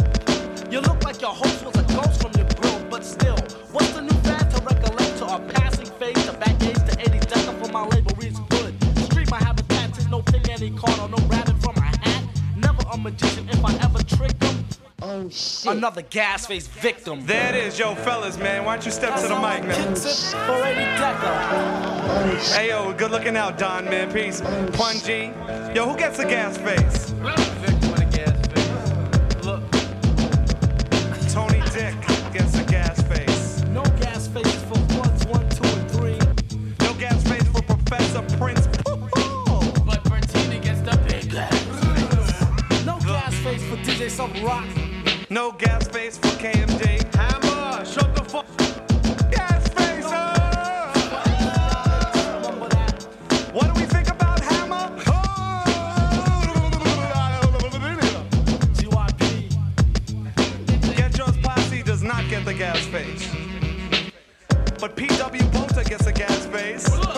[0.70, 2.33] You look like your host was a ghost from
[3.74, 7.20] what's the new fad to recollect to a passing phase, to back age to 80
[7.20, 8.74] decker for my label reads good.
[9.06, 12.24] Street my habitat is no pig any card or no rabbit from a hat.
[12.56, 14.66] Never a magician if I ever trick them.
[15.02, 15.72] Oh shit.
[15.72, 17.26] Another gas face victim.
[17.26, 18.64] There it is, yo, fellas, man.
[18.64, 19.90] Why don't you step to the mic, man?
[19.90, 22.54] Kicks it for 80 decker.
[22.56, 24.12] Hey, yo, good looking out, Don, man.
[24.14, 24.42] Peace.
[24.42, 25.34] Oh, Punji.
[25.76, 27.14] Yo, who gets the gas face?
[44.14, 45.30] Face Subroc.
[45.32, 47.04] No gas face for KMD.
[47.16, 48.46] Hammer, shut the fuck.
[49.32, 50.06] Gas face.
[53.52, 54.96] What do we think about Hammer?
[58.78, 59.50] GYP.
[60.98, 63.28] Get Yours Posse does not get the gas face.
[64.80, 67.13] But PW Bolter gets a gas face.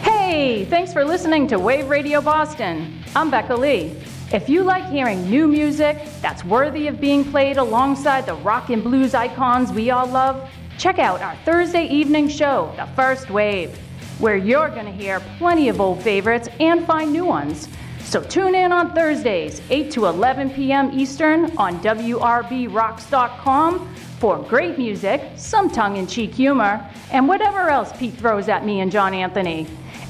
[0.00, 3.04] Hey, thanks for listening to Wave Radio Boston.
[3.14, 3.94] I'm Becca Lee.
[4.32, 8.82] If you like hearing new music that's worthy of being played alongside the rock and
[8.82, 10.48] blues icons we all love,
[10.78, 13.76] check out our Thursday evening show, The First Wave,
[14.20, 17.68] where you're going to hear plenty of old favorites and find new ones.
[18.00, 20.90] So tune in on Thursdays, 8 to 11 p.m.
[20.98, 23.94] Eastern on WRBRocks.com
[24.24, 26.82] for great music, some tongue in cheek humor,
[27.12, 29.66] and whatever else Pete throws at me and John Anthony.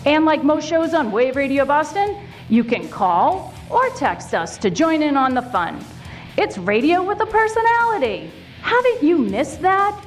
[0.07, 4.71] And like most shows on Wave Radio Boston, you can call or text us to
[4.71, 5.85] join in on the fun.
[6.39, 8.31] It's radio with a personality.
[8.63, 10.01] Haven't you missed that?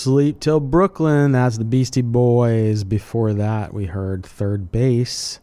[0.00, 1.32] Sleep Till Brooklyn.
[1.32, 2.84] That's the Beastie Boys.
[2.84, 5.40] Before that, we heard Third Base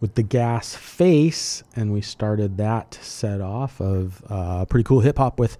[0.00, 5.18] with the Gas Face, and we started that set off of uh, pretty cool hip
[5.18, 5.58] hop with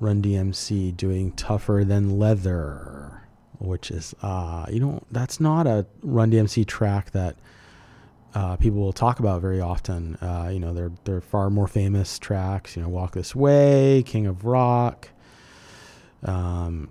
[0.00, 3.22] Run DMC doing Tougher Than Leather,
[3.58, 7.36] which is, uh, you know, that's not a Run DMC track that
[8.34, 10.16] uh, people will talk about very often.
[10.16, 12.76] Uh, you know, they're they're far more famous tracks.
[12.76, 15.08] You know, Walk This Way, King of Rock,
[16.22, 16.90] um,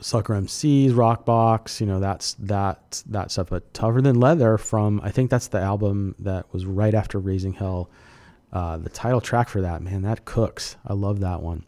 [0.00, 1.80] Sucker MCs, Rockbox.
[1.80, 3.48] You know, that's that that stuff.
[3.50, 7.54] But Tougher Than Leather from I think that's the album that was right after Raising
[7.54, 7.90] Hell.
[8.52, 10.76] Uh, the title track for that man, that cooks.
[10.86, 11.64] I love that one.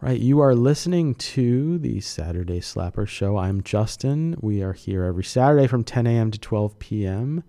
[0.00, 3.36] All right, you are listening to the Saturday Slapper Show.
[3.36, 4.36] I'm Justin.
[4.40, 6.30] We are here every Saturday from 10 a.m.
[6.30, 7.42] to 12 p.m.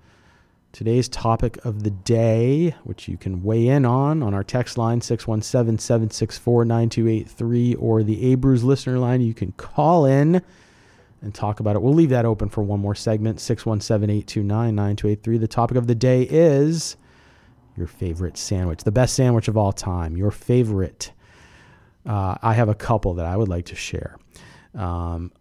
[0.71, 5.01] Today's topic of the day, which you can weigh in on on our text line
[5.01, 10.43] 617 764 9283 or the Abruz listener line, you can call in
[11.21, 11.81] and talk about it.
[11.81, 15.37] We'll leave that open for one more segment 617 829 9283.
[15.39, 16.97] The topic of the day is
[17.75, 21.11] your favorite sandwich, the best sandwich of all time, your favorite.
[22.05, 24.17] Uh, I have a couple that I would like to share.
[24.75, 25.31] Um,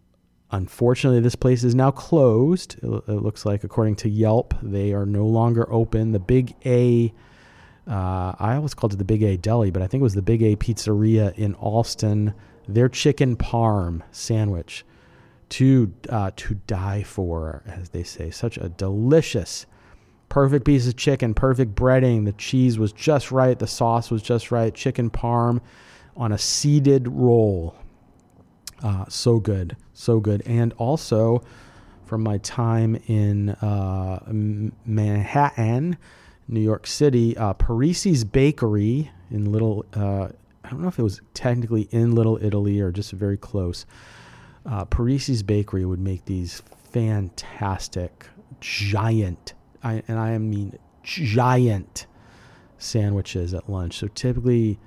[0.51, 2.77] unfortunately, this place is now closed.
[2.81, 6.11] It, it looks like, according to Yelp, they are no longer open.
[6.11, 7.13] The Big A,
[7.87, 10.21] uh, I always called it the Big A Deli, but I think it was the
[10.21, 12.33] Big A Pizzeria in Allston.
[12.67, 14.85] Their chicken parm sandwich,
[15.49, 18.29] to uh, to die for, as they say.
[18.29, 19.65] Such a delicious,
[20.29, 22.25] perfect piece of chicken, perfect breading.
[22.25, 23.57] The cheese was just right.
[23.57, 24.73] The sauce was just right.
[24.73, 25.61] Chicken parm
[26.15, 27.75] on a seeded roll.
[28.83, 30.41] Uh, so good, so good.
[30.45, 31.43] And also,
[32.05, 34.19] from my time in uh,
[34.85, 35.97] Manhattan,
[36.47, 40.29] New York City, uh, Parisi's Bakery in Little, uh,
[40.63, 43.85] I don't know if it was technically in Little Italy or just very close.
[44.65, 48.27] Uh, Parisi's Bakery would make these fantastic,
[48.59, 49.53] giant,
[49.83, 52.07] I, and I mean giant
[52.77, 53.97] sandwiches at lunch.
[53.99, 54.79] So typically,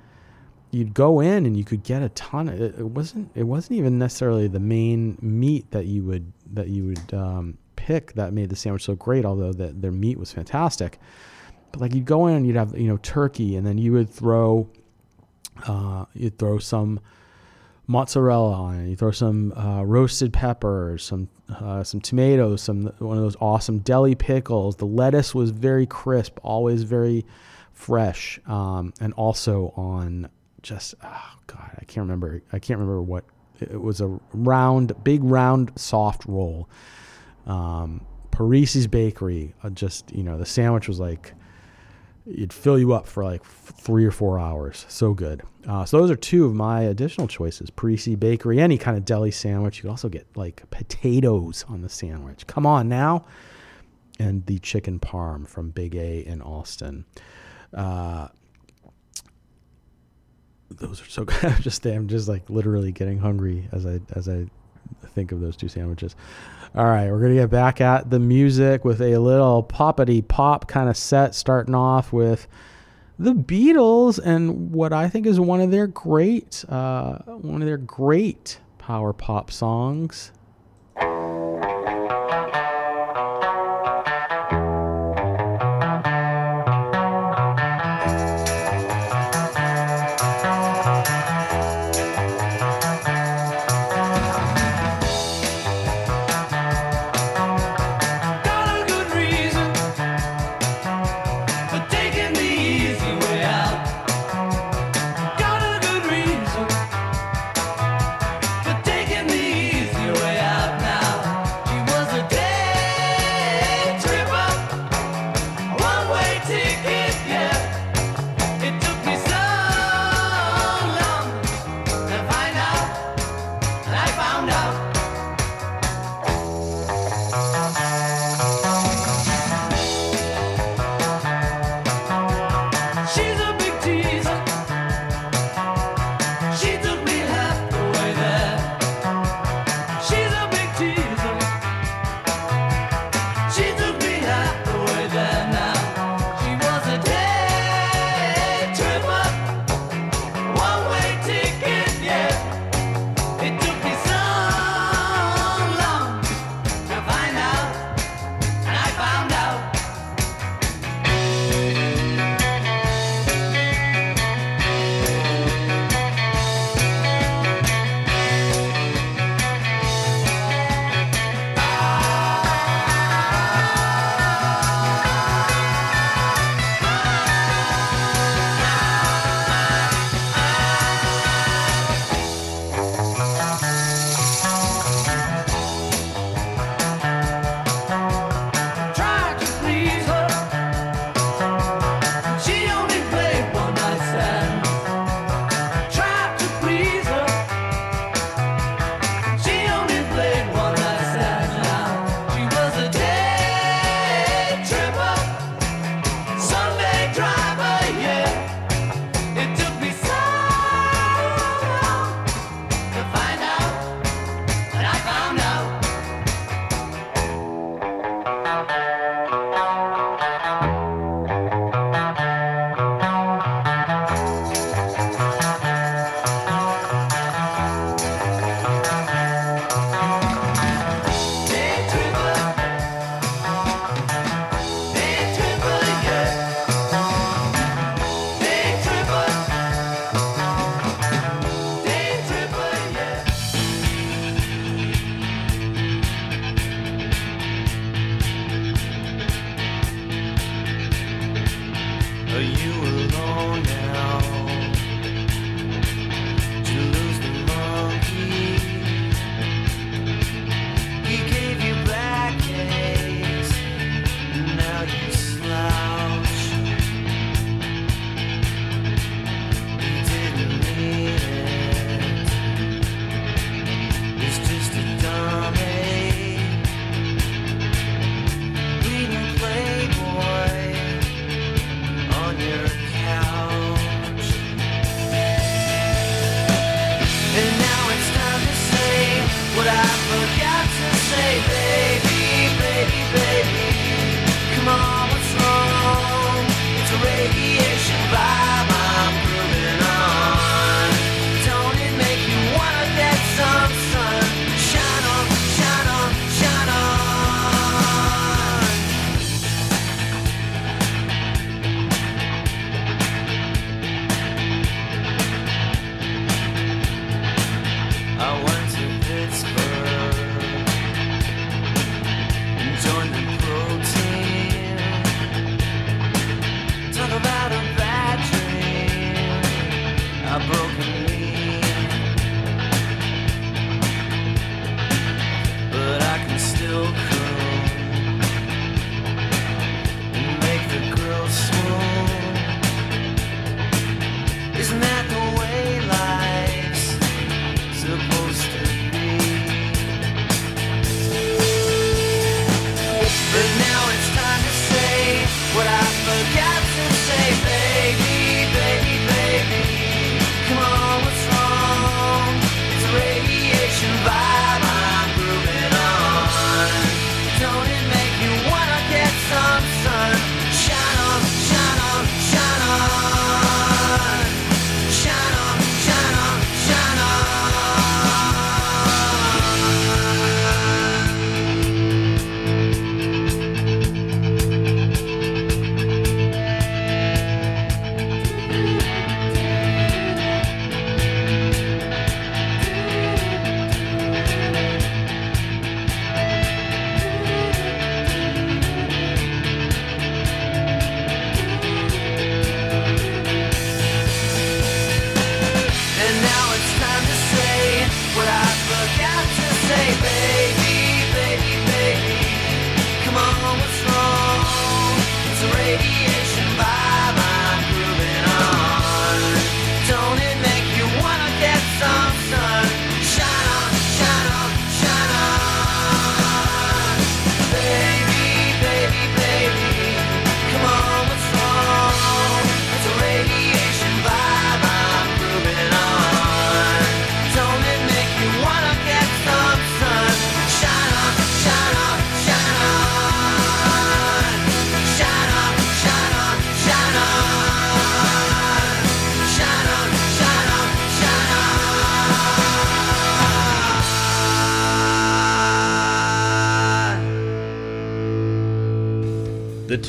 [0.72, 3.78] you'd go in and you could get a ton of it, it wasn't it wasn't
[3.78, 8.48] even necessarily the main meat that you would that you would um, pick that made
[8.50, 10.98] the sandwich so great although the, their meat was fantastic
[11.70, 14.10] but like you'd go in and you'd have you know turkey and then you would
[14.10, 14.68] throw
[15.68, 16.98] Uh, you throw some
[17.86, 18.88] mozzarella on it.
[18.88, 23.80] You throw some uh, roasted peppers, some uh, some tomatoes, some one of those awesome
[23.80, 24.76] deli pickles.
[24.76, 27.26] The lettuce was very crisp, always very
[27.72, 30.28] fresh, um, and also on
[30.62, 32.42] just oh god, I can't remember.
[32.52, 33.24] I can't remember what
[33.60, 34.00] it was.
[34.00, 36.68] A round, big round, soft roll.
[37.46, 39.54] Um, Parisi's Bakery.
[39.62, 41.34] Uh, just you know, the sandwich was like
[42.26, 44.86] it'd fill you up for like three or four hours.
[44.88, 45.42] So good.
[45.66, 49.30] Uh, so those are two of my additional choices: Parisi Bakery, any kind of deli
[49.30, 49.78] sandwich.
[49.78, 52.46] You can also get like potatoes on the sandwich.
[52.46, 53.26] Come on now,
[54.18, 57.04] and the chicken parm from Big A in Austin.
[57.74, 58.28] Uh,
[60.78, 61.44] those are so good.
[61.44, 64.46] I'm just I'm just like literally getting hungry as I as I
[65.08, 66.16] think of those two sandwiches.
[66.74, 70.88] All right, we're gonna get back at the music with a little poppity pop kind
[70.88, 72.46] of set, starting off with
[73.18, 77.76] the Beatles and what I think is one of their great uh, one of their
[77.76, 80.32] great power pop songs.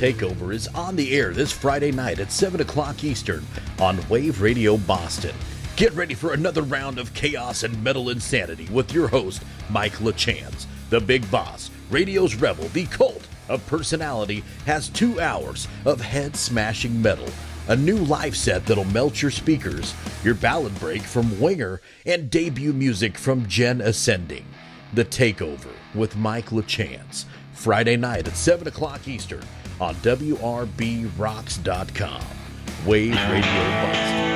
[0.03, 3.47] Takeover is on the air this Friday night at 7 o'clock Eastern
[3.79, 5.33] on Wave Radio Boston.
[5.77, 10.65] Get ready for another round of chaos and metal insanity with your host, Mike LaChance.
[10.89, 17.01] The Big Boss, radio's rebel, the cult of personality, has two hours of head smashing
[17.01, 17.29] metal.
[17.69, 22.73] A new live set that'll melt your speakers, your ballad break from Winger, and debut
[22.73, 24.43] music from Jen Ascending.
[24.95, 27.23] The Takeover with Mike LaChance.
[27.53, 29.45] Friday night at 7 o'clock Eastern
[29.79, 32.21] on WRBRocks.com.
[32.85, 34.32] Wave Radio Boston.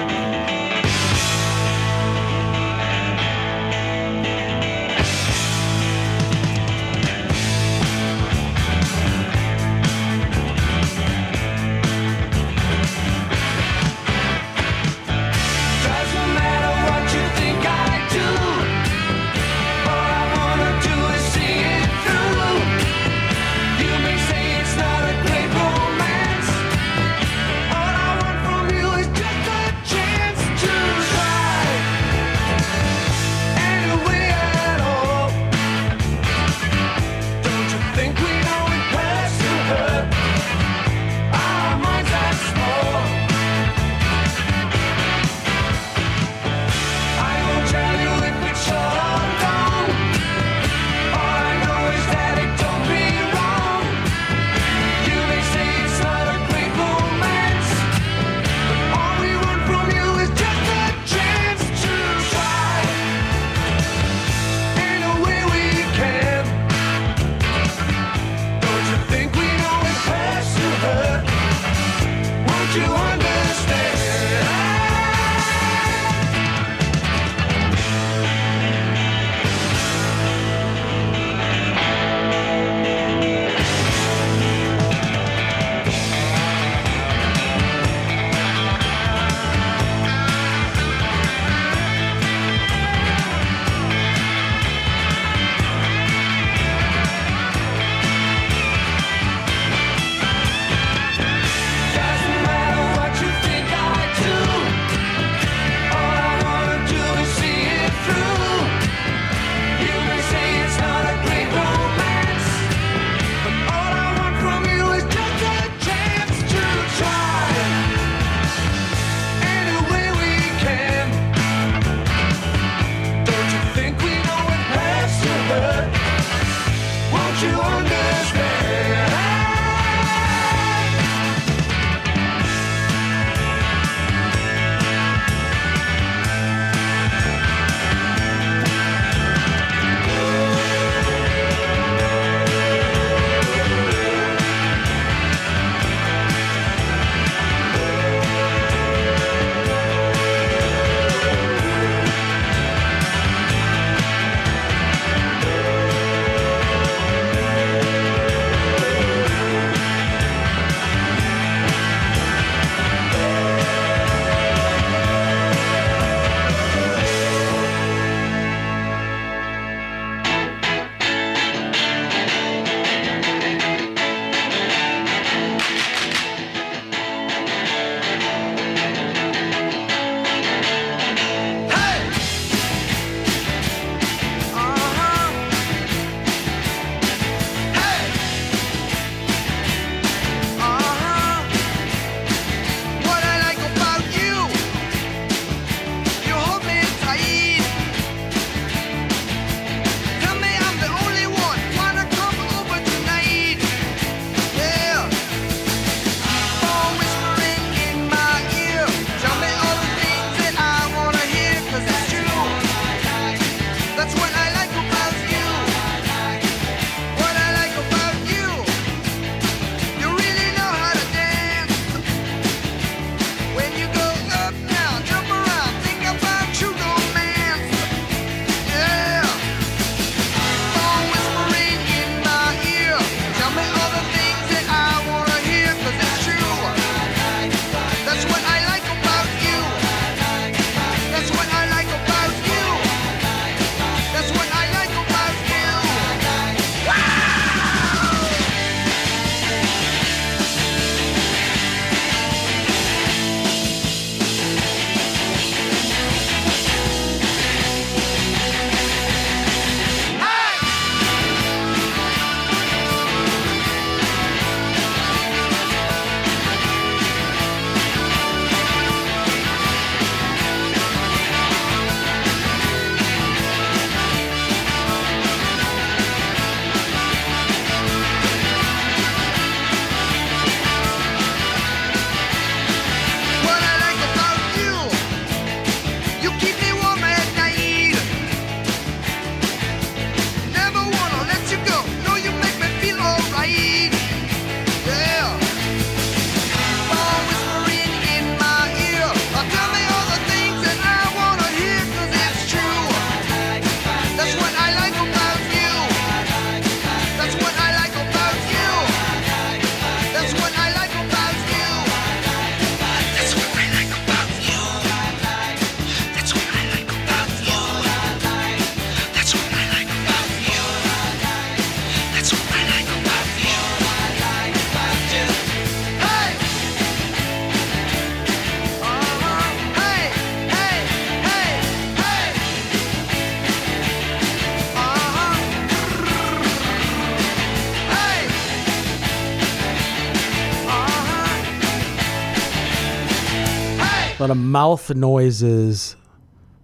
[344.28, 345.96] Lot of mouth noises,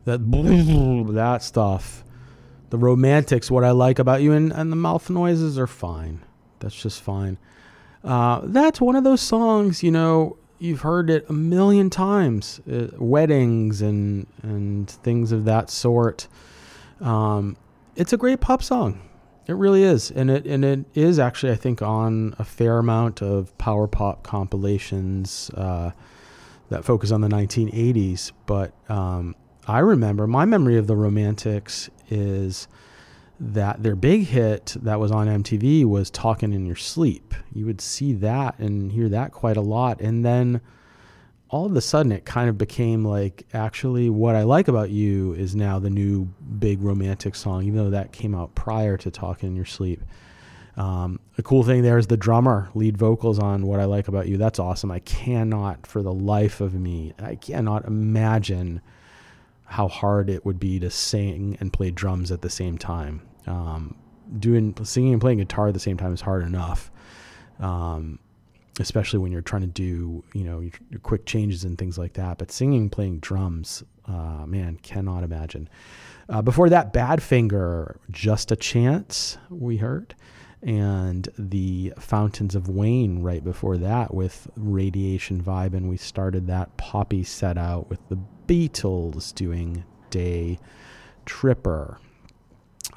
[0.05, 0.19] that
[1.13, 2.03] that stuff.
[2.71, 6.21] The romantics, what I like about you, and, and the mouth noises are fine.
[6.59, 7.37] That's just fine.
[8.03, 12.87] Uh, that's one of those songs, you know, you've heard it a million times, uh,
[12.97, 16.27] weddings and and things of that sort.
[16.99, 17.55] Um,
[17.95, 18.99] it's a great pop song.
[19.47, 23.21] It really is, and it and it is actually, I think, on a fair amount
[23.21, 25.91] of power pop compilations uh,
[26.73, 28.31] that focus on the 1980s.
[28.45, 29.35] But um,
[29.67, 32.67] I remember my memory of the Romantics is
[33.39, 37.33] that their big hit that was on MTV was Talking in Your Sleep.
[37.53, 40.01] You would see that and hear that quite a lot.
[40.01, 40.61] And then
[41.49, 45.33] all of a sudden it kind of became like actually what I like about you
[45.33, 46.25] is now the new
[46.57, 50.01] big romantic song, even though that came out prior to Talking in Your Sleep.
[50.75, 54.27] Um, the cool thing there is the drummer lead vocals on what I like about
[54.27, 54.37] you.
[54.37, 54.91] That's awesome.
[54.91, 58.81] I cannot, for the life of me, I cannot imagine
[59.65, 63.21] how hard it would be to sing and play drums at the same time.
[63.47, 63.95] Um,
[64.39, 66.91] doing singing and playing guitar at the same time is hard enough,
[67.59, 68.19] um,
[68.79, 72.13] especially when you're trying to do you know your, your quick changes and things like
[72.13, 72.37] that.
[72.37, 75.69] But singing, playing drums, uh, man, cannot imagine.
[76.29, 79.37] Uh, before that, Badfinger, just a chance.
[79.49, 80.15] We heard.
[80.65, 85.73] And the Fountains of Wayne right before that with Radiation Vibe.
[85.73, 88.17] And we started that poppy set out with the
[88.47, 90.59] Beatles doing Day
[91.25, 91.99] Tripper.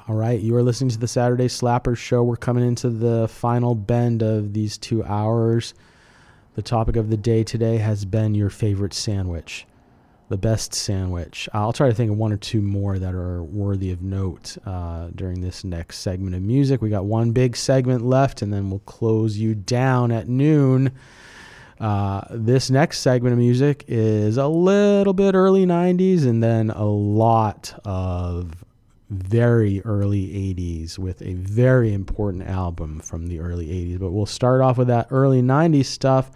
[0.07, 2.23] All right, you are listening to the Saturday Slappers show.
[2.23, 5.73] We're coming into the final bend of these two hours.
[6.55, 9.67] The topic of the day today has been your favorite sandwich,
[10.29, 11.47] the best sandwich.
[11.53, 15.07] I'll try to think of one or two more that are worthy of note uh,
[15.15, 16.81] during this next segment of music.
[16.81, 20.91] We got one big segment left, and then we'll close you down at noon.
[21.79, 26.85] Uh, this next segment of music is a little bit early 90s and then a
[26.85, 28.65] lot of
[29.09, 33.99] very early 80s with a very important album from the early 80s.
[33.99, 36.31] But we'll start off with that early 90s stuff.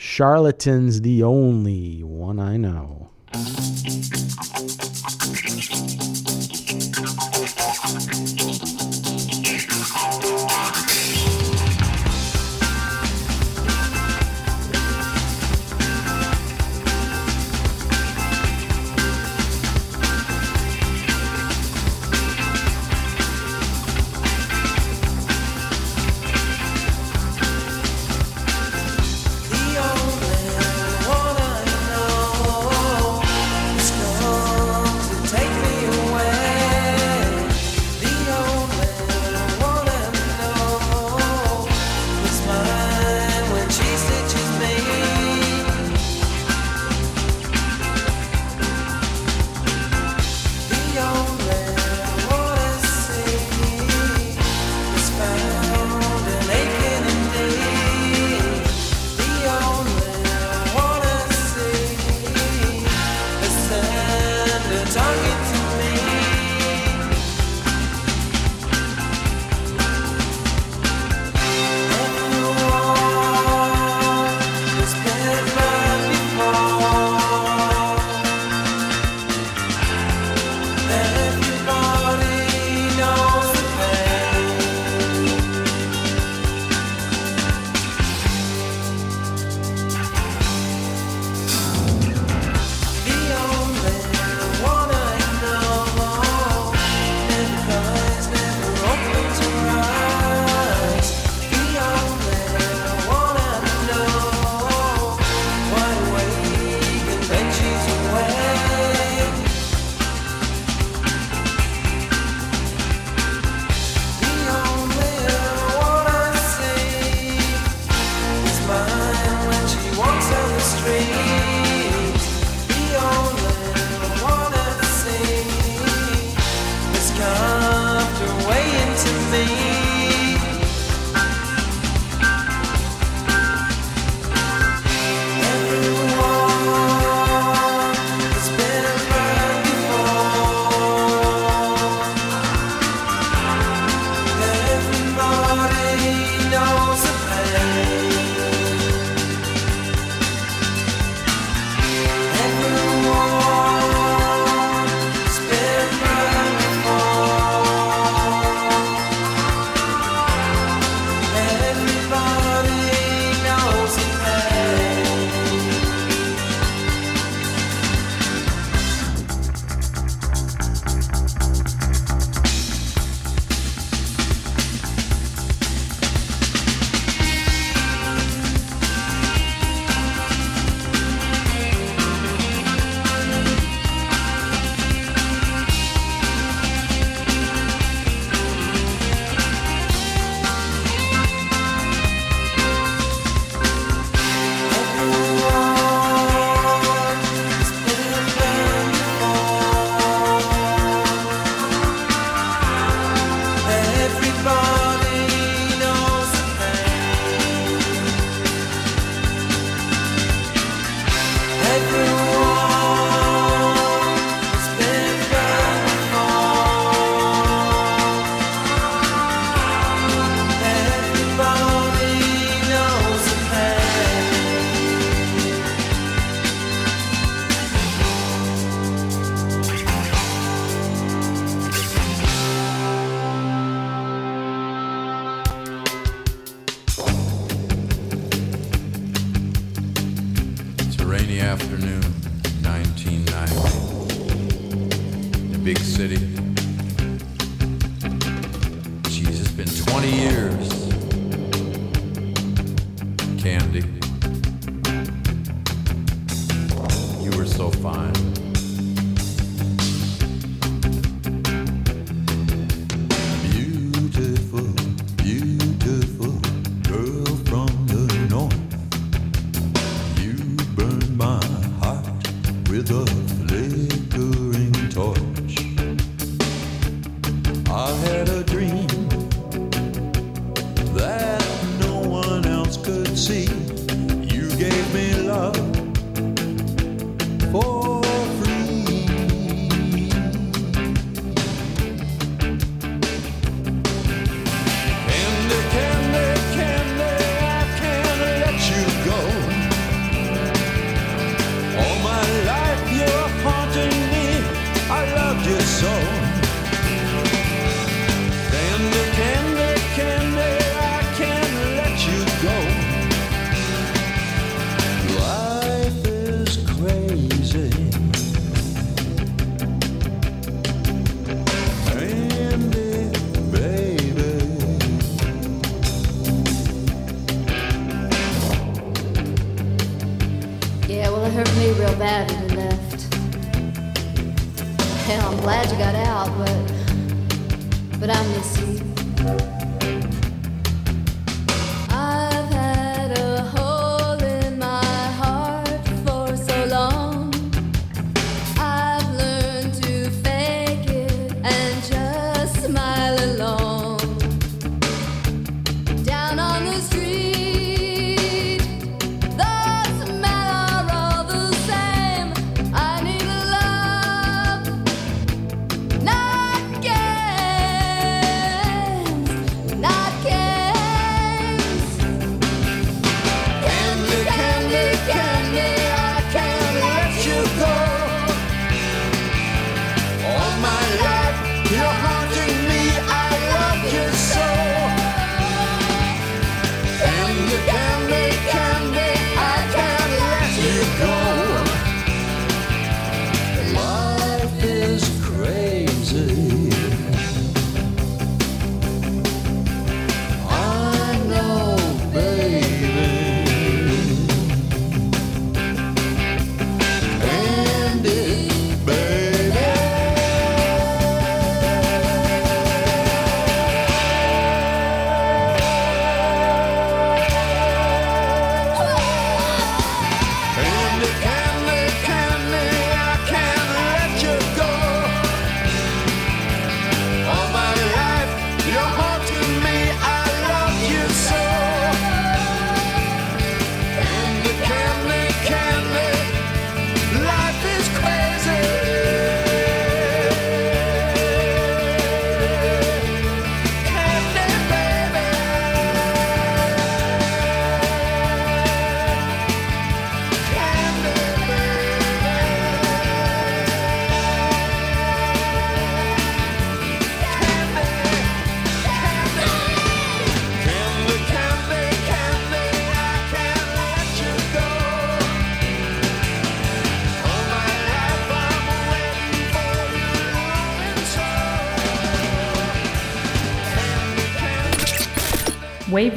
[0.00, 3.10] Charlatans the only one I know.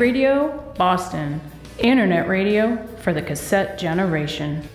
[0.01, 1.39] Radio, Boston.
[1.77, 4.67] Internet radio for the cassette generation.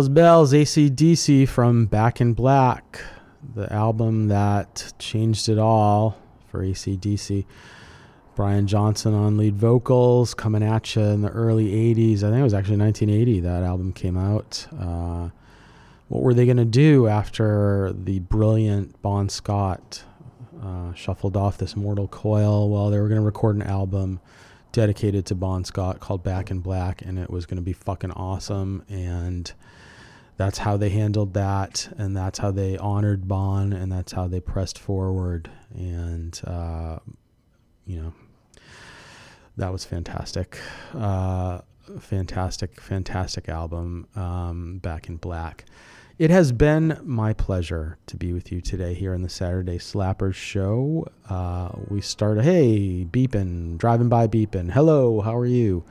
[0.00, 3.02] Hells Bells, ACDC from Back in Black,
[3.54, 6.16] the album that changed it all
[6.48, 7.44] for ACDC.
[8.34, 12.22] Brian Johnson on lead vocals, coming at you in the early 80s.
[12.22, 14.66] I think it was actually 1980 that album came out.
[14.72, 15.28] Uh,
[16.08, 20.02] what were they going to do after the brilliant Bon Scott
[20.62, 22.70] uh, shuffled off this mortal coil?
[22.70, 24.20] Well, they were going to record an album
[24.72, 28.12] dedicated to Bon Scott called Back in Black, and it was going to be fucking
[28.12, 28.82] awesome.
[28.88, 29.52] And
[30.40, 34.40] that's how they handled that, and that's how they honored Bon, and that's how they
[34.40, 35.50] pressed forward.
[35.74, 36.98] And uh,
[37.84, 38.14] you know,
[39.58, 40.56] that was fantastic.
[40.94, 41.60] Uh,
[41.98, 44.08] fantastic, fantastic album.
[44.16, 45.66] Um, Back in Black.
[46.18, 50.34] It has been my pleasure to be with you today here in the Saturday Slappers
[50.34, 51.06] show.
[51.28, 54.70] Uh, we started, hey, beeping, driving by beeping.
[54.70, 55.84] Hello, how are you?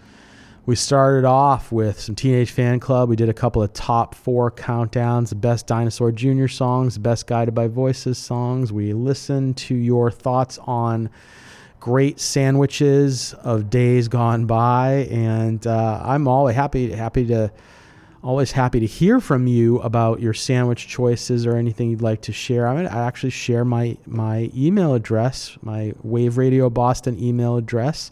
[0.69, 3.07] We started off with some Teenage Fanclub.
[3.07, 6.45] We did a couple of top four countdowns, the best Dinosaur Jr.
[6.45, 8.71] songs, the best Guided by Voices songs.
[8.71, 11.09] We listened to your thoughts on
[11.79, 17.51] great sandwiches of days gone by, and uh, I'm always happy happy to
[18.23, 22.31] always happy to hear from you about your sandwich choices or anything you'd like to
[22.31, 22.67] share.
[22.67, 28.11] I'm gonna actually share my my email address, my Wave Radio Boston email address.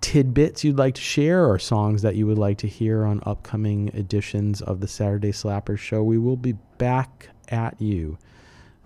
[0.00, 3.88] tidbits you'd like to share or songs that you would like to hear on upcoming
[3.94, 8.18] editions of the Saturday Slappers show, we will be back at you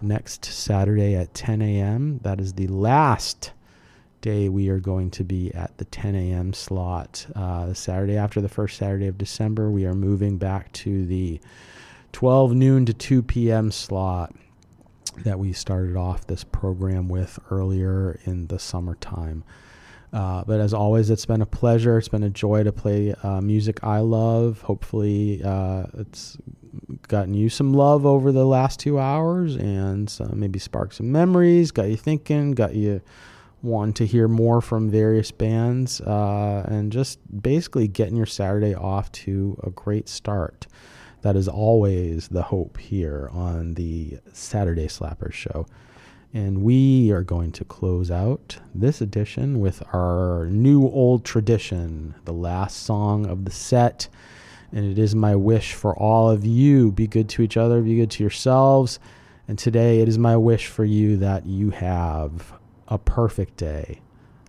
[0.00, 2.20] next Saturday at 10 a.m.
[2.22, 3.50] That is the last
[4.20, 6.52] day we are going to be at the 10 a.m.
[6.52, 7.26] slot.
[7.34, 11.40] Uh, Saturday after the first Saturday of December, we are moving back to the
[12.12, 13.70] 12 noon to 2 p.m.
[13.70, 14.34] slot
[15.24, 19.44] that we started off this program with earlier in the summertime.
[20.12, 21.98] Uh, but as always, it's been a pleasure.
[21.98, 24.62] It's been a joy to play uh, music I love.
[24.62, 26.38] Hopefully, uh, it's
[27.08, 31.88] gotten you some love over the last two hours and maybe sparked some memories, got
[31.88, 33.02] you thinking, got you
[33.62, 39.10] wanting to hear more from various bands, uh, and just basically getting your Saturday off
[39.12, 40.66] to a great start.
[41.22, 45.66] That is always the hope here on the Saturday Slappers show.
[46.32, 52.32] And we are going to close out this edition with our new old tradition, the
[52.32, 54.08] last song of the set.
[54.70, 57.96] And it is my wish for all of you be good to each other, be
[57.96, 59.00] good to yourselves.
[59.48, 62.52] And today it is my wish for you that you have
[62.86, 64.02] a perfect day,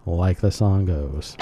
[0.05, 1.37] like the song goes.